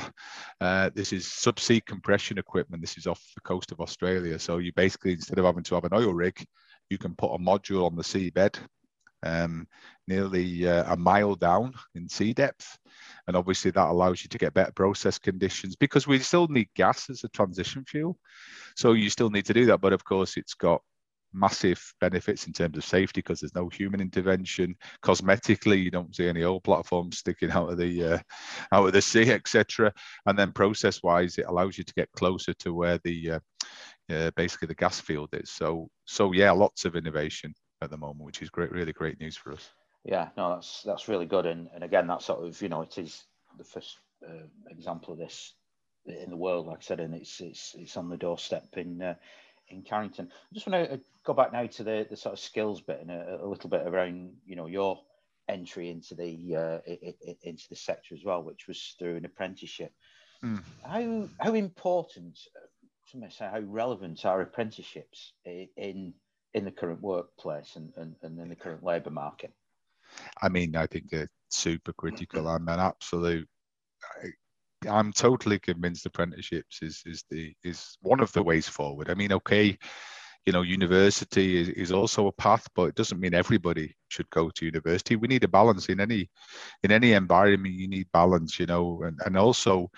Uh, 0.60 0.90
this 0.94 1.12
is 1.12 1.26
subsea 1.26 1.84
compression 1.84 2.38
equipment. 2.38 2.82
This 2.82 2.98
is 2.98 3.06
off 3.06 3.22
the 3.34 3.40
coast 3.40 3.72
of 3.72 3.80
Australia. 3.80 4.38
So 4.38 4.58
you 4.58 4.72
basically, 4.74 5.12
instead 5.12 5.38
of 5.38 5.44
having 5.44 5.64
to 5.64 5.74
have 5.74 5.84
an 5.84 5.94
oil 5.94 6.12
rig, 6.12 6.44
you 6.90 6.98
can 6.98 7.14
put 7.14 7.34
a 7.34 7.38
module 7.38 7.86
on 7.86 7.96
the 7.96 8.02
seabed 8.02 8.58
um, 9.24 9.66
nearly 10.06 10.68
uh, 10.68 10.92
a 10.92 10.96
mile 10.96 11.34
down 11.34 11.72
in 11.94 12.08
sea 12.08 12.32
depth. 12.32 12.78
And 13.26 13.36
obviously 13.36 13.70
that 13.70 13.88
allows 13.88 14.22
you 14.22 14.28
to 14.28 14.38
get 14.38 14.54
better 14.54 14.72
process 14.72 15.18
conditions 15.18 15.76
because 15.76 16.06
we 16.06 16.18
still 16.18 16.46
need 16.48 16.68
gas 16.76 17.08
as 17.08 17.24
a 17.24 17.28
transition 17.28 17.84
fuel. 17.86 18.18
So 18.76 18.92
you 18.92 19.08
still 19.08 19.30
need 19.30 19.46
to 19.46 19.54
do 19.54 19.66
that. 19.66 19.80
But 19.80 19.94
of 19.94 20.04
course, 20.04 20.36
it's 20.36 20.54
got 20.54 20.82
massive 21.34 21.82
benefits 22.00 22.46
in 22.46 22.52
terms 22.52 22.76
of 22.76 22.84
safety 22.84 23.20
because 23.20 23.40
there's 23.40 23.54
no 23.54 23.68
human 23.68 24.00
intervention. 24.00 24.74
Cosmetically, 25.02 25.82
you 25.82 25.90
don't 25.90 26.14
see 26.14 26.28
any 26.28 26.44
old 26.44 26.64
platforms 26.64 27.18
sticking 27.18 27.50
out 27.50 27.70
of 27.70 27.78
the 27.78 28.04
uh, 28.04 28.18
out 28.72 28.86
of 28.86 28.92
the 28.92 29.02
sea, 29.02 29.30
etc. 29.30 29.92
And 30.26 30.38
then 30.38 30.52
process-wise, 30.52 31.38
it 31.38 31.46
allows 31.46 31.76
you 31.76 31.84
to 31.84 31.94
get 31.94 32.12
closer 32.12 32.54
to 32.54 32.72
where 32.72 32.98
the 33.04 33.32
uh, 33.32 33.40
uh, 34.10 34.30
basically 34.36 34.68
the 34.68 34.74
gas 34.74 35.00
field 35.00 35.30
is. 35.32 35.50
So 35.50 35.88
so 36.06 36.32
yeah, 36.32 36.52
lots 36.52 36.84
of 36.84 36.96
innovation 36.96 37.54
at 37.82 37.90
the 37.90 37.98
moment, 37.98 38.24
which 38.24 38.42
is 38.42 38.50
great, 38.50 38.72
really 38.72 38.92
great 38.92 39.20
news 39.20 39.36
for 39.36 39.52
us. 39.52 39.70
Yeah, 40.04 40.28
no, 40.36 40.54
that's 40.54 40.82
that's 40.82 41.08
really 41.08 41.26
good. 41.26 41.46
And 41.46 41.68
and 41.74 41.82
again, 41.82 42.06
that 42.08 42.22
sort 42.22 42.46
of 42.46 42.60
you 42.60 42.68
know 42.68 42.82
it 42.82 42.98
is 42.98 43.24
the 43.58 43.64
first 43.64 43.98
uh, 44.26 44.46
example 44.70 45.12
of 45.12 45.18
this 45.18 45.54
in 46.06 46.30
the 46.30 46.36
world, 46.36 46.66
like 46.66 46.78
I 46.78 46.82
said, 46.82 47.00
and 47.00 47.14
it's 47.14 47.40
it's 47.40 47.74
it's 47.78 47.96
on 47.96 48.08
the 48.08 48.16
doorstep 48.16 48.66
in 48.76 49.00
uh, 49.00 49.14
in 49.68 49.82
Carrington. 49.82 50.28
I 50.30 50.54
just 50.54 50.66
want 50.66 50.84
to 50.84 50.94
uh, 50.94 50.98
go 51.24 51.34
back 51.34 51.52
now 51.52 51.66
to 51.66 51.84
the, 51.84 52.06
the 52.08 52.16
sort 52.16 52.32
of 52.32 52.38
skills 52.38 52.80
bit 52.80 53.00
and 53.00 53.10
a, 53.10 53.38
a 53.42 53.46
little 53.46 53.70
bit 53.70 53.86
around, 53.86 54.32
you 54.46 54.56
know, 54.56 54.66
your 54.66 55.00
entry 55.48 55.90
into 55.90 56.14
the 56.14 56.56
uh, 56.56 56.78
into 57.42 57.68
the 57.68 57.76
sector 57.76 58.14
as 58.14 58.24
well, 58.24 58.42
which 58.42 58.66
was 58.66 58.94
through 58.98 59.16
an 59.16 59.24
apprenticeship. 59.24 59.92
Mm. 60.44 60.62
How 60.82 61.28
how 61.40 61.54
important, 61.54 62.38
some 63.06 63.20
may 63.20 63.30
say, 63.30 63.48
how 63.50 63.60
relevant 63.60 64.24
are 64.24 64.40
apprenticeships 64.40 65.32
in 65.44 66.14
in 66.54 66.64
the 66.64 66.70
current 66.70 67.02
workplace 67.02 67.76
and, 67.76 67.92
and, 67.96 68.14
and 68.22 68.38
in 68.38 68.48
the 68.48 68.56
current 68.56 68.84
labour 68.84 69.10
market? 69.10 69.52
I 70.40 70.48
mean, 70.48 70.76
I 70.76 70.86
think 70.86 71.10
they're 71.10 71.30
super 71.48 71.92
critical. 71.92 72.46
I'm 72.48 72.68
an 72.68 72.78
absolute 72.78 73.48
I'm 74.86 75.12
totally 75.12 75.58
convinced 75.58 76.06
apprenticeships 76.06 76.82
is 76.82 77.02
is 77.06 77.24
the 77.30 77.54
is 77.64 77.96
one 78.02 78.20
of 78.20 78.32
the 78.32 78.42
ways 78.42 78.68
forward. 78.68 79.10
I 79.10 79.14
mean, 79.14 79.32
okay, 79.32 79.78
you 80.46 80.52
know, 80.52 80.62
university 80.62 81.56
is, 81.56 81.68
is 81.70 81.92
also 81.92 82.26
a 82.26 82.32
path, 82.32 82.68
but 82.74 82.84
it 82.84 82.94
doesn't 82.94 83.20
mean 83.20 83.34
everybody 83.34 83.96
should 84.08 84.28
go 84.30 84.50
to 84.50 84.66
university. 84.66 85.16
We 85.16 85.28
need 85.28 85.44
a 85.44 85.48
balance 85.48 85.88
in 85.88 86.00
any 86.00 86.30
in 86.82 86.92
any 86.92 87.12
environment. 87.12 87.74
You 87.74 87.88
need 87.88 88.08
balance, 88.12 88.58
you 88.58 88.66
know, 88.66 89.02
and 89.04 89.18
and 89.24 89.36
also 89.36 89.90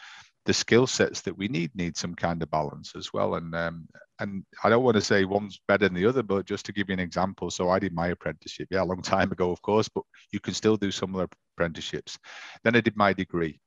the 0.44 0.54
skill 0.54 0.86
sets 0.86 1.22
that 1.22 1.36
we 1.36 1.48
need 1.48 1.74
need 1.74 1.96
some 1.96 2.14
kind 2.14 2.40
of 2.42 2.50
balance 2.50 2.92
as 2.96 3.12
well. 3.12 3.34
And 3.34 3.54
um, 3.54 3.88
and 4.20 4.44
I 4.62 4.68
don't 4.68 4.84
want 4.84 4.94
to 4.94 5.00
say 5.00 5.24
one's 5.24 5.60
better 5.66 5.86
than 5.88 5.94
the 5.94 6.06
other, 6.06 6.22
but 6.22 6.46
just 6.46 6.64
to 6.66 6.72
give 6.72 6.88
you 6.88 6.94
an 6.94 7.00
example, 7.00 7.50
so 7.50 7.68
I 7.68 7.78
did 7.78 7.92
my 7.92 8.08
apprenticeship, 8.08 8.68
yeah, 8.70 8.82
a 8.82 8.84
long 8.84 9.02
time 9.02 9.32
ago, 9.32 9.50
of 9.50 9.60
course, 9.62 9.88
but 9.88 10.04
you 10.32 10.40
can 10.40 10.54
still 10.54 10.76
do 10.76 10.90
similar 10.90 11.26
apprenticeships. 11.56 12.18
Then 12.62 12.76
I 12.76 12.80
did 12.80 12.96
my 12.96 13.12
degree 13.12 13.60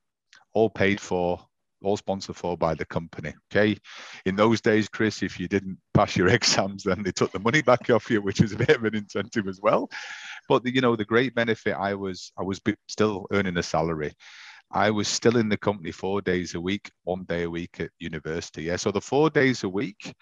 all 0.54 0.70
paid 0.70 1.00
for, 1.00 1.40
all 1.82 1.98
sponsored 1.98 2.36
for 2.36 2.58
by 2.58 2.74
the 2.74 2.86
company. 2.86 3.34
Okay. 3.52 3.78
In 4.26 4.36
those 4.36 4.62
days, 4.62 4.90
Chris, 4.90 5.24
if 5.24 5.40
you 5.40 5.48
didn't 5.48 5.78
pass 5.94 6.16
your 6.16 6.28
exams, 6.38 6.84
then 6.84 7.04
they 7.04 7.12
took 7.12 7.32
the 7.32 7.40
money 7.40 7.62
back 7.62 7.90
off 7.90 8.10
you, 8.10 8.22
which 8.22 8.42
is 8.42 8.54
a 8.54 8.58
bit 8.58 8.70
of 8.70 8.84
an 8.84 8.96
incentive 8.96 9.48
as 9.48 9.60
well. 9.62 9.90
But 10.48 10.64
the, 10.64 10.74
you 10.74 10.82
know, 10.82 10.96
the 10.96 11.06
great 11.06 11.36
benefit 11.36 11.76
I 11.76 11.94
was 11.94 12.32
I 12.38 12.44
was 12.44 12.60
still 12.88 13.28
earning 13.32 13.58
a 13.58 13.64
salary. 13.64 14.14
I 14.72 14.92
was 14.92 15.08
still 15.08 15.38
in 15.38 15.50
the 15.50 15.58
company 15.58 15.92
four 15.92 16.22
days 16.22 16.54
a 16.54 16.62
week, 16.62 16.92
one 17.04 17.24
day 17.24 17.44
a 17.44 17.50
week 17.50 17.80
at 17.80 17.90
university. 18.00 18.64
Yeah. 18.64 18.76
So 18.76 18.92
the 18.92 19.02
four 19.02 19.32
days 19.32 19.64
a 19.64 19.70
week, 19.70 20.14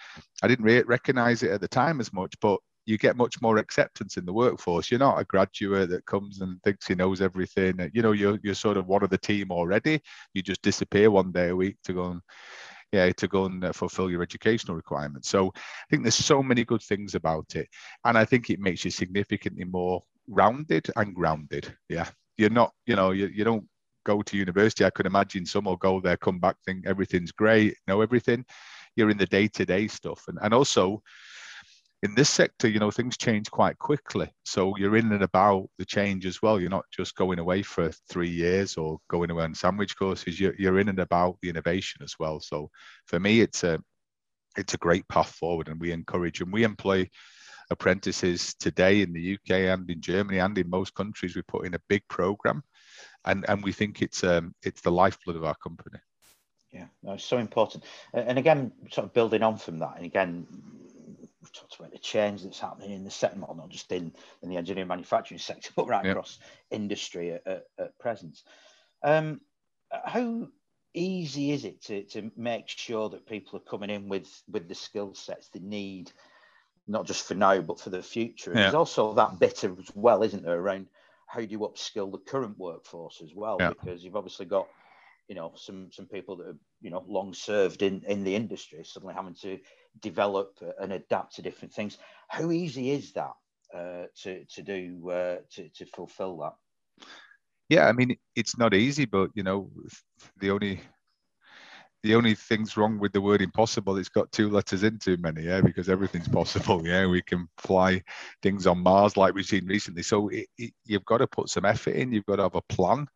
I 0.42 0.48
didn't 0.48 0.64
re- 0.64 0.84
recognize 0.84 1.44
it 1.44 1.52
at 1.52 1.60
the 1.60 1.68
time 1.68 2.00
as 2.00 2.14
much, 2.14 2.34
but 2.40 2.60
you 2.88 2.98
get 2.98 3.18
much 3.18 3.42
more 3.42 3.58
acceptance 3.58 4.16
in 4.16 4.26
the 4.26 4.34
workforce. 4.34 4.90
You're 4.90 5.02
not 5.02 5.20
a 5.20 5.26
graduate 5.26 5.90
that 5.90 6.06
comes 6.06 6.40
and 6.40 6.64
thinks 6.64 6.88
he 6.88 6.96
knows 6.96 7.22
everything. 7.22 7.92
You 7.94 8.02
know, 8.02 8.14
you're 8.14 8.40
you're 8.42 8.56
sort 8.56 8.78
of 8.78 8.88
one 8.88 9.04
of 9.04 9.10
the 9.10 9.18
team 9.18 9.52
already. 9.52 10.02
You 10.34 10.42
just 10.42 10.62
disappear 10.62 11.12
one 11.12 11.34
day 11.34 11.50
a 11.50 11.56
week 11.56 11.78
to 11.84 11.94
go 11.94 12.06
and 12.12 12.22
yeah 12.94 13.12
to 13.12 13.28
go 13.28 13.46
and 13.46 13.66
uh, 13.66 13.74
fulfill 13.74 14.10
your 14.10 14.24
educational 14.24 14.78
requirements. 14.78 15.30
So 15.30 15.52
I 15.58 15.86
think 15.90 16.04
there's 16.04 16.16
so 16.16 16.42
many 16.42 16.64
good 16.64 16.82
things 16.82 17.14
about 17.14 17.56
it, 17.56 17.68
and 18.06 18.18
I 18.18 18.24
think 18.24 18.50
it 18.50 18.60
makes 18.60 18.86
you 18.86 18.92
significantly 18.92 19.66
more 19.66 20.02
rounded 20.30 20.90
and 20.96 21.14
grounded. 21.14 21.76
Yeah, 21.90 22.08
you're 22.38 22.50
not 22.50 22.72
you 22.86 22.96
know 22.96 23.12
you, 23.12 23.28
you 23.28 23.44
don't 23.44 23.68
go 24.06 24.22
to 24.22 24.38
university. 24.38 24.86
I 24.86 24.92
could 24.92 25.06
imagine 25.06 25.46
some 25.46 25.66
will 25.66 25.76
go 25.76 26.00
there, 26.00 26.16
come 26.16 26.40
back, 26.40 26.56
think 26.66 26.88
everything's 26.88 27.34
great, 27.34 27.76
know 27.86 28.00
everything. 28.00 28.46
You're 28.96 29.10
in 29.10 29.18
the 29.18 29.26
day 29.26 29.50
to 29.50 29.66
day 29.66 29.90
stuff, 29.90 30.24
and 30.30 30.40
and 30.42 30.54
also 30.54 31.04
in 32.04 32.14
this 32.14 32.30
sector, 32.30 32.68
you 32.68 32.80
know, 32.80 32.92
things 32.92 33.18
change 33.18 33.50
quite 33.50 33.78
quickly. 33.80 34.32
So 34.46 34.76
you're 34.78 34.98
in 34.98 35.12
and 35.12 35.24
about 35.24 35.70
the 35.78 35.86
change 35.86 36.26
as 36.26 36.42
well. 36.42 36.60
You're 36.60 36.70
not 36.70 36.86
just 36.92 37.16
going 37.16 37.40
away 37.40 37.64
for 37.64 37.92
three 38.10 38.30
years 38.30 38.78
or 38.78 39.00
going 39.10 39.32
away 39.32 39.46
on 39.46 39.56
sandwich 39.56 39.98
courses. 39.98 40.40
You're, 40.40 40.54
you're 40.60 40.80
in 40.80 40.90
and 40.90 41.00
about 41.00 41.38
the 41.42 41.50
innovation 41.50 42.04
as 42.04 42.14
well. 42.20 42.40
So 42.40 42.70
for 43.08 43.20
me, 43.20 43.42
it's 43.42 43.64
a 43.64 43.80
it's 44.58 44.74
a 44.74 44.80
great 44.80 45.08
path 45.08 45.32
forward, 45.32 45.68
and 45.68 45.80
we 45.80 45.92
encourage 45.92 46.42
and 46.42 46.52
we 46.52 46.64
employ 46.64 47.08
apprentices 47.70 48.56
today 48.56 49.02
in 49.02 49.14
the 49.14 49.34
UK 49.34 49.52
and 49.52 49.90
in 49.90 50.02
Germany 50.02 50.40
and 50.40 50.58
in 50.58 50.70
most 50.70 50.96
countries. 50.96 51.36
We 51.36 51.42
put 51.44 51.66
in 51.66 51.74
a 51.74 51.82
big 51.90 52.04
program, 52.10 52.64
and 53.26 53.46
and 53.48 53.64
we 53.64 53.72
think 53.72 54.02
it's 54.02 54.24
um 54.24 54.54
it's 54.64 54.82
the 54.82 54.92
lifeblood 54.92 55.36
of 55.36 55.44
our 55.44 55.56
company. 55.56 56.00
Yeah, 56.72 56.88
no, 57.02 57.14
it's 57.14 57.24
so 57.24 57.38
important. 57.38 57.86
And 58.14 58.38
again, 58.38 58.72
sort 58.92 59.06
of 59.06 59.14
building 59.14 59.42
on 59.42 59.58
from 59.58 59.80
that, 59.80 59.94
and 59.98 60.06
again, 60.06 60.48
we've 61.48 61.62
talked 61.62 61.80
about 61.80 61.92
the 61.92 61.98
change 61.98 62.44
that's 62.44 62.60
happening 62.60 62.92
in 62.92 63.04
the 63.04 63.12
sector, 63.12 63.40
not 63.40 63.70
just 63.70 63.92
in, 63.92 64.12
in 64.42 64.50
the 64.50 64.58
engineering 64.58 64.88
manufacturing 64.88 65.40
sector, 65.40 65.72
but 65.76 65.88
right 65.88 66.06
across 66.06 66.40
industry 66.72 67.34
at, 67.34 67.48
at, 67.48 67.64
at 67.80 68.00
present. 68.00 68.42
Um, 69.04 69.42
how 69.92 70.48
easy 70.94 71.52
is 71.52 71.66
it 71.66 71.82
to, 71.84 72.04
to 72.04 72.32
make 72.36 72.68
sure 72.68 73.10
that 73.10 73.28
people 73.28 73.58
are 73.58 73.70
coming 73.70 73.90
in 73.90 74.10
with, 74.10 74.30
with 74.50 74.68
the 74.68 74.76
skill 74.76 75.14
sets 75.14 75.50
they 75.50 75.60
need, 75.60 76.12
not 76.88 77.06
just 77.06 77.26
for 77.26 77.36
now, 77.36 77.62
but 77.62 77.80
for 77.80 77.90
the 77.90 78.04
future? 78.04 78.52
Yeah. 78.52 78.64
There's 78.64 78.74
also 78.74 79.14
that 79.14 79.40
bit 79.40 79.64
as 79.64 79.72
well, 79.96 80.24
isn't 80.24 80.44
there, 80.44 80.60
around 80.60 80.88
how 81.28 81.42
do 81.42 81.48
you 81.48 81.60
upskill 81.60 82.12
the 82.12 82.18
current 82.18 82.58
workforce 82.58 83.22
as 83.24 83.34
well? 83.36 83.58
Yeah. 83.60 83.70
Because 83.70 84.04
you've 84.04 84.16
obviously 84.16 84.46
got 84.46 84.68
you 85.28 85.36
know 85.36 85.52
some 85.56 85.90
some 85.92 86.06
people 86.06 86.38
that 86.38 86.48
have 86.48 86.58
you 86.82 86.90
know 86.90 87.04
long 87.08 87.34
served 87.34 87.82
in 87.82 88.02
in 88.08 88.24
the 88.24 88.34
industry 88.34 88.82
suddenly 88.84 89.14
having 89.14 89.36
to 89.36 89.60
develop 90.02 90.58
and 90.80 90.94
adapt 90.94 91.36
to 91.36 91.42
different 91.42 91.74
things. 91.74 91.98
How 92.28 92.52
easy 92.52 92.92
is 92.92 93.14
that 93.14 93.34
uh, 93.74 94.06
to 94.24 94.46
to 94.46 94.62
do 94.62 95.10
uh, 95.10 95.38
to 95.52 95.70
to 95.70 95.86
fulfill 95.86 96.38
that? 96.38 96.54
Yeah 97.70 97.88
i 97.88 97.92
mean 97.92 98.16
it's 98.36 98.58
not 98.58 98.74
easy 98.74 99.06
but 99.06 99.30
you 99.34 99.44
know 99.44 99.70
the 100.40 100.52
only 100.52 100.80
the 102.04 102.16
only 102.16 102.36
things 102.36 102.78
wrong 102.78 102.98
with 103.00 103.12
the 103.12 103.22
word 103.22 103.42
impossible 103.42 103.98
it's 103.98 104.10
got 104.10 104.32
two 104.32 104.50
letters 104.50 104.84
in 104.84 104.98
too 105.00 105.18
many 105.18 105.44
yeah 105.44 105.62
because 105.62 105.90
everything's 105.90 106.28
possible 106.28 106.86
yeah. 106.88 107.06
We 107.06 107.22
can 107.22 107.48
fly 107.58 108.04
things 108.42 108.68
on 108.68 108.80
mars 108.80 109.18
like 109.18 109.34
we've 109.34 109.46
seen 109.46 109.66
recently. 109.66 110.04
So 110.04 110.30
it, 110.30 110.48
it, 110.58 110.74
you've 110.86 111.06
got 111.06 111.18
to 111.18 111.28
put 111.28 111.50
some 111.50 111.66
effort 111.66 111.96
in 111.96 112.14
you've 112.14 112.26
got 112.26 112.38
to 112.38 112.44
have 112.44 112.56
a 112.56 112.62
plan 112.62 113.08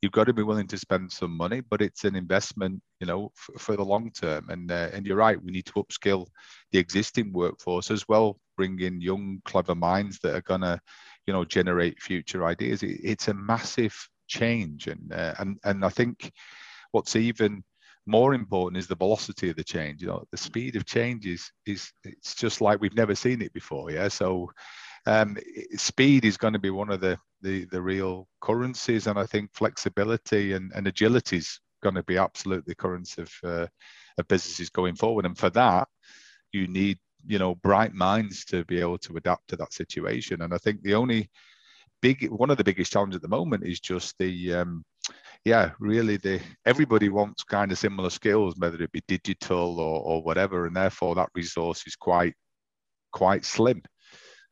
you've 0.00 0.12
got 0.12 0.24
to 0.24 0.32
be 0.32 0.42
willing 0.42 0.66
to 0.68 0.78
spend 0.78 1.10
some 1.10 1.36
money, 1.36 1.60
but 1.60 1.82
it's 1.82 2.04
an 2.04 2.14
investment, 2.14 2.80
you 3.00 3.06
know, 3.06 3.32
for, 3.34 3.58
for 3.58 3.76
the 3.76 3.84
long 3.84 4.10
term. 4.10 4.48
And 4.48 4.70
uh, 4.70 4.90
and 4.92 5.06
you're 5.06 5.16
right, 5.16 5.42
we 5.42 5.50
need 5.50 5.66
to 5.66 5.72
upskill 5.72 6.26
the 6.72 6.78
existing 6.78 7.32
workforce 7.32 7.90
as 7.90 8.06
well, 8.08 8.38
bring 8.56 8.80
in 8.80 9.00
young, 9.00 9.40
clever 9.44 9.74
minds 9.74 10.18
that 10.20 10.34
are 10.34 10.42
gonna, 10.42 10.80
you 11.26 11.32
know, 11.32 11.44
generate 11.44 12.00
future 12.00 12.44
ideas. 12.44 12.82
It, 12.82 13.00
it's 13.02 13.28
a 13.28 13.34
massive 13.34 13.96
change, 14.28 14.86
and 14.86 15.12
uh, 15.12 15.34
and 15.38 15.58
and 15.64 15.84
I 15.84 15.88
think 15.88 16.30
what's 16.92 17.16
even 17.16 17.64
more 18.06 18.32
important 18.34 18.78
is 18.78 18.86
the 18.86 18.96
velocity 18.96 19.50
of 19.50 19.56
the 19.56 19.64
change. 19.64 20.00
You 20.00 20.08
know, 20.08 20.24
the 20.30 20.38
speed 20.38 20.76
of 20.76 20.86
change 20.86 21.26
is 21.26 21.50
is 21.66 21.92
it's 22.04 22.34
just 22.34 22.60
like 22.60 22.80
we've 22.80 22.94
never 22.96 23.14
seen 23.14 23.42
it 23.42 23.52
before. 23.52 23.90
Yeah, 23.90 24.08
so 24.08 24.48
um, 25.06 25.36
speed 25.76 26.24
is 26.24 26.36
going 26.36 26.52
to 26.52 26.58
be 26.58 26.70
one 26.70 26.90
of 26.90 27.00
the, 27.00 27.18
the, 27.42 27.64
the 27.66 27.80
real 27.80 28.28
currencies, 28.40 29.06
and 29.06 29.18
I 29.18 29.26
think 29.26 29.50
flexibility 29.54 30.52
and, 30.52 30.72
and 30.74 30.86
agility 30.86 31.38
is 31.38 31.60
going 31.82 31.94
to 31.94 32.02
be 32.02 32.16
absolutely 32.16 32.74
currency 32.74 33.22
of, 33.22 33.32
uh, 33.44 33.66
of 34.18 34.28
businesses 34.28 34.68
going 34.70 34.96
forward. 34.96 35.24
And 35.24 35.36
for 35.36 35.50
that, 35.50 35.88
you 36.52 36.66
need 36.66 36.98
you 37.26 37.38
know 37.38 37.54
bright 37.56 37.94
minds 37.94 38.44
to 38.46 38.64
be 38.64 38.80
able 38.80 38.98
to 38.98 39.16
adapt 39.16 39.48
to 39.48 39.56
that 39.56 39.72
situation. 39.72 40.42
And 40.42 40.54
I 40.54 40.58
think 40.58 40.82
the 40.82 40.94
only 40.94 41.30
big 42.00 42.28
one 42.30 42.50
of 42.50 42.56
the 42.56 42.64
biggest 42.64 42.92
challenges 42.92 43.16
at 43.16 43.22
the 43.22 43.28
moment 43.28 43.64
is 43.64 43.80
just 43.80 44.16
the 44.18 44.54
um, 44.54 44.84
yeah 45.44 45.72
really 45.80 46.16
the 46.16 46.40
everybody 46.64 47.08
wants 47.08 47.42
kind 47.44 47.72
of 47.72 47.78
similar 47.78 48.10
skills 48.10 48.54
whether 48.58 48.80
it 48.82 48.92
be 48.92 49.02
digital 49.08 49.80
or, 49.80 50.00
or 50.02 50.22
whatever 50.22 50.66
and 50.66 50.76
therefore 50.76 51.14
that 51.14 51.28
resource 51.34 51.84
is 51.86 51.96
quite 51.96 52.34
quite 53.12 53.44
slim 53.44 53.82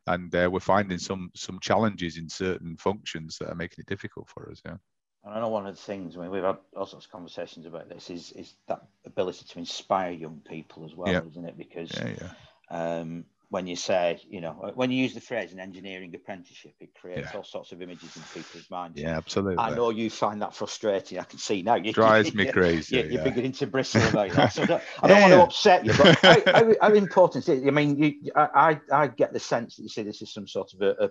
and 0.07 0.33
uh, 0.35 0.49
we're 0.51 0.59
finding 0.59 0.97
some 0.97 1.31
some 1.35 1.59
challenges 1.59 2.17
in 2.17 2.29
certain 2.29 2.77
functions 2.77 3.37
that 3.37 3.49
are 3.49 3.55
making 3.55 3.81
it 3.81 3.89
difficult 3.89 4.27
for 4.29 4.49
us. 4.49 4.61
Yeah. 4.65 4.77
And 5.23 5.33
I 5.33 5.39
know 5.41 5.49
one 5.49 5.67
of 5.67 5.75
the 5.75 5.81
things, 5.81 6.15
I 6.15 6.21
mean, 6.21 6.31
we've 6.31 6.43
had 6.43 6.57
all 6.75 6.85
sorts 6.85 7.05
of 7.05 7.11
conversations 7.11 7.65
about 7.65 7.89
this, 7.89 8.09
is 8.09 8.31
is 8.31 8.53
that 8.67 8.83
ability 9.05 9.45
to 9.49 9.59
inspire 9.59 10.11
young 10.11 10.41
people 10.47 10.85
as 10.85 10.95
well, 10.95 11.11
yeah. 11.11 11.21
isn't 11.29 11.45
it? 11.45 11.57
Because 11.57 11.91
yeah, 11.93 12.13
yeah. 12.21 12.99
Um, 12.99 13.25
when 13.49 13.65
you 13.65 13.77
say, 13.77 14.19
you 14.29 14.41
know, 14.41 14.59
uh, 14.61 14.71
when 14.71 14.91
you 14.91 15.01
use 15.01 15.13
the 15.13 15.21
phrase 15.21 15.53
an 15.53 15.59
engineering 15.59 16.13
apprenticeship, 16.13 16.73
it 16.81 16.89
creates 16.99 17.29
yeah. 17.31 17.37
all 17.37 17.43
sorts 17.43 17.71
of 17.71 17.81
images 17.81 18.15
in 18.15 18.21
people's 18.33 18.69
minds. 18.69 18.99
Yeah, 18.99 19.15
absolutely. 19.15 19.57
I 19.57 19.73
know 19.73 19.89
you 19.89 20.09
find 20.09 20.41
that 20.41 20.53
frustrating. 20.53 21.17
I 21.17 21.23
can 21.23 21.39
see 21.39 21.61
now. 21.61 21.75
You, 21.75 21.93
Drives 21.93 22.33
me 22.33 22.45
crazy. 22.51 22.97
You're, 22.97 23.05
you're 23.05 23.13
yeah. 23.13 23.23
beginning 23.23 23.53
to 23.53 23.67
bristle 23.67 24.05
about 24.05 24.31
that. 24.31 24.53
So 24.53 24.63
I 24.63 24.65
don't, 24.65 24.83
I 25.03 25.07
don't 25.07 25.17
yeah, 25.17 25.21
want 25.21 25.33
to 25.33 25.43
upset 25.43 25.85
you, 25.85 25.93
but 25.97 26.19
how, 26.21 26.41
how, 26.45 26.73
how, 26.81 26.93
important 26.93 27.47
is 27.47 27.49
it? 27.49 27.65
I 27.65 27.71
mean, 27.71 27.97
you, 27.97 28.31
I, 28.35 28.79
I 28.91 29.07
get 29.07 29.31
the 29.31 29.39
sense 29.39 29.77
that 29.77 29.83
you 29.83 29.89
say 29.89 30.03
this 30.03 30.21
is 30.21 30.33
some 30.33 30.47
sort 30.47 30.73
of 30.73 30.81
a, 30.81 31.05
a 31.05 31.09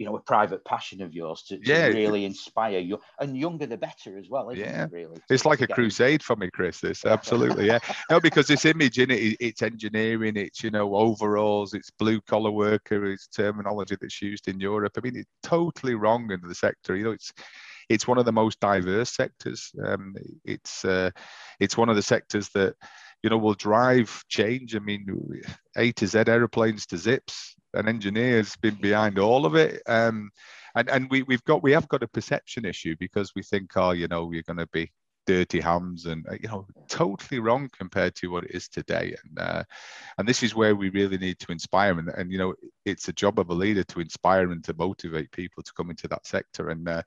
you 0.00 0.06
know 0.06 0.16
a 0.16 0.20
private 0.20 0.64
passion 0.64 1.02
of 1.02 1.12
yours 1.12 1.42
to, 1.42 1.58
to 1.58 1.70
yeah. 1.70 1.86
really 1.86 2.24
inspire 2.24 2.78
you. 2.78 2.98
And 3.20 3.36
younger 3.36 3.66
the 3.66 3.76
better 3.76 4.18
as 4.18 4.30
well 4.30 4.50
yeah. 4.56 4.84
it, 4.84 4.92
really 4.92 5.20
it's 5.28 5.44
like 5.44 5.60
a 5.60 5.66
crusade 5.66 6.22
for 6.22 6.36
me 6.36 6.48
chris 6.50 6.80
this 6.80 7.04
absolutely 7.04 7.66
yeah. 7.66 7.78
No 8.10 8.18
because 8.18 8.46
this 8.46 8.64
image 8.64 8.98
in 8.98 9.10
it 9.10 9.36
it's 9.38 9.60
engineering 9.60 10.36
it's 10.36 10.64
you 10.64 10.70
know 10.70 10.96
overalls 10.96 11.74
it's 11.74 11.90
blue 11.90 12.20
collar 12.22 12.50
worker 12.50 13.04
it's 13.04 13.28
terminology 13.28 13.96
that's 14.00 14.22
used 14.22 14.48
in 14.48 14.58
europe. 14.58 14.92
I 14.96 15.00
mean 15.02 15.16
it's 15.16 15.30
totally 15.42 15.94
wrong 15.94 16.32
in 16.32 16.40
the 16.40 16.54
sector 16.54 16.96
you 16.96 17.04
know 17.04 17.12
it's 17.12 17.32
it's 17.90 18.06
one 18.06 18.18
of 18.18 18.24
the 18.24 18.32
most 18.32 18.60
diverse 18.60 19.10
sectors. 19.10 19.72
Um, 19.84 20.14
it's 20.44 20.84
uh, 20.84 21.10
it's 21.58 21.76
one 21.76 21.88
of 21.88 21.96
the 21.96 22.02
sectors 22.02 22.48
that 22.54 22.76
you 23.22 23.30
know 23.30 23.38
will 23.38 23.54
drive 23.54 24.24
change. 24.28 24.74
I 24.74 24.78
mean 24.78 25.42
a 25.76 25.92
to 25.92 26.06
z 26.06 26.18
aeroplanes 26.26 26.86
to 26.86 26.96
zips 26.96 27.54
an 27.74 27.88
engineer's 27.88 28.56
been 28.56 28.74
behind 28.74 29.18
all 29.18 29.46
of 29.46 29.54
it. 29.54 29.82
Um, 29.86 30.30
and 30.74 30.88
and 30.88 31.10
we, 31.10 31.22
we've 31.22 31.44
got 31.44 31.62
we 31.62 31.72
have 31.72 31.88
got 31.88 32.02
a 32.02 32.08
perception 32.08 32.64
issue 32.64 32.96
because 32.98 33.32
we 33.34 33.42
think, 33.42 33.70
oh, 33.76 33.90
you 33.90 34.08
know, 34.08 34.30
you're 34.32 34.42
going 34.42 34.58
to 34.58 34.68
be 34.72 34.90
dirty 35.26 35.60
hams 35.60 36.06
and 36.06 36.26
uh, 36.28 36.34
you 36.40 36.48
know 36.48 36.66
totally 36.88 37.38
wrong 37.40 37.68
compared 37.76 38.14
to 38.16 38.28
what 38.28 38.44
it 38.44 38.52
is 38.52 38.68
today. 38.68 39.14
And 39.22 39.38
uh, 39.38 39.64
and 40.18 40.28
this 40.28 40.42
is 40.42 40.54
where 40.54 40.74
we 40.74 40.90
really 40.90 41.18
need 41.18 41.38
to 41.40 41.52
inspire 41.52 41.98
and, 41.98 42.08
and 42.08 42.32
you 42.32 42.38
know 42.38 42.54
it's 42.84 43.08
a 43.08 43.12
job 43.12 43.38
of 43.38 43.50
a 43.50 43.54
leader 43.54 43.84
to 43.84 44.00
inspire 44.00 44.50
and 44.50 44.64
to 44.64 44.74
motivate 44.74 45.30
people 45.32 45.62
to 45.62 45.72
come 45.74 45.90
into 45.90 46.08
that 46.08 46.26
sector. 46.26 46.70
And 46.70 46.88
uh, 46.88 47.02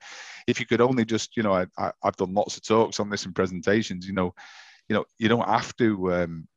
if 0.46 0.60
you 0.60 0.66
could 0.66 0.80
only 0.80 1.04
just 1.04 1.36
you 1.36 1.42
know 1.42 1.54
I, 1.54 1.66
I, 1.78 1.92
have 2.04 2.16
done 2.16 2.34
lots 2.34 2.56
of 2.56 2.62
talks 2.62 3.00
on 3.00 3.10
this 3.10 3.24
and 3.24 3.34
presentations 3.34 4.06
you 4.06 4.14
know 4.14 4.34
you 4.88 4.94
know 4.94 5.04
you 5.18 5.28
don't 5.28 5.48
have 5.48 5.74
to 5.76 6.12
um, 6.14 6.48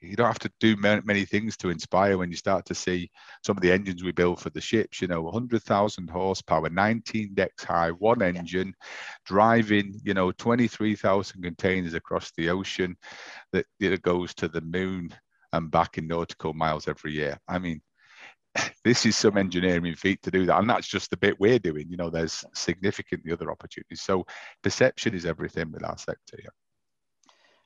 you 0.00 0.16
don't 0.16 0.26
have 0.26 0.38
to 0.40 0.50
do 0.60 0.76
many 0.76 1.24
things 1.24 1.56
to 1.56 1.70
inspire 1.70 2.18
when 2.18 2.30
you 2.30 2.36
start 2.36 2.64
to 2.66 2.74
see 2.74 3.10
some 3.44 3.56
of 3.56 3.62
the 3.62 3.70
engines 3.70 4.02
we 4.02 4.12
build 4.12 4.40
for 4.40 4.50
the 4.50 4.60
ships. 4.60 5.00
You 5.00 5.08
know, 5.08 5.22
100,000 5.22 6.10
horsepower, 6.10 6.68
19 6.68 7.34
decks 7.34 7.64
high, 7.64 7.90
one 7.90 8.22
engine, 8.22 8.68
yeah. 8.68 8.86
driving, 9.24 10.00
you 10.02 10.14
know, 10.14 10.32
23,000 10.32 11.42
containers 11.42 11.94
across 11.94 12.32
the 12.36 12.50
ocean 12.50 12.96
that, 13.52 13.66
that 13.78 14.02
goes 14.02 14.34
to 14.34 14.48
the 14.48 14.60
moon 14.60 15.14
and 15.52 15.70
back 15.70 15.98
in 15.98 16.08
nautical 16.08 16.52
miles 16.52 16.88
every 16.88 17.12
year. 17.12 17.38
I 17.46 17.58
mean, 17.60 17.80
this 18.84 19.06
is 19.06 19.16
some 19.16 19.38
engineering 19.38 19.94
feat 19.94 20.20
to 20.22 20.32
do 20.32 20.46
that. 20.46 20.58
And 20.58 20.68
that's 20.68 20.88
just 20.88 21.10
the 21.10 21.16
bit 21.16 21.38
we're 21.38 21.60
doing. 21.60 21.88
You 21.88 21.96
know, 21.96 22.10
there's 22.10 22.44
significantly 22.54 23.32
other 23.32 23.52
opportunities. 23.52 24.02
So 24.02 24.26
perception 24.62 25.14
is 25.14 25.26
everything 25.26 25.70
with 25.70 25.84
our 25.84 25.96
sector. 25.96 26.38
Yeah. 26.42 26.50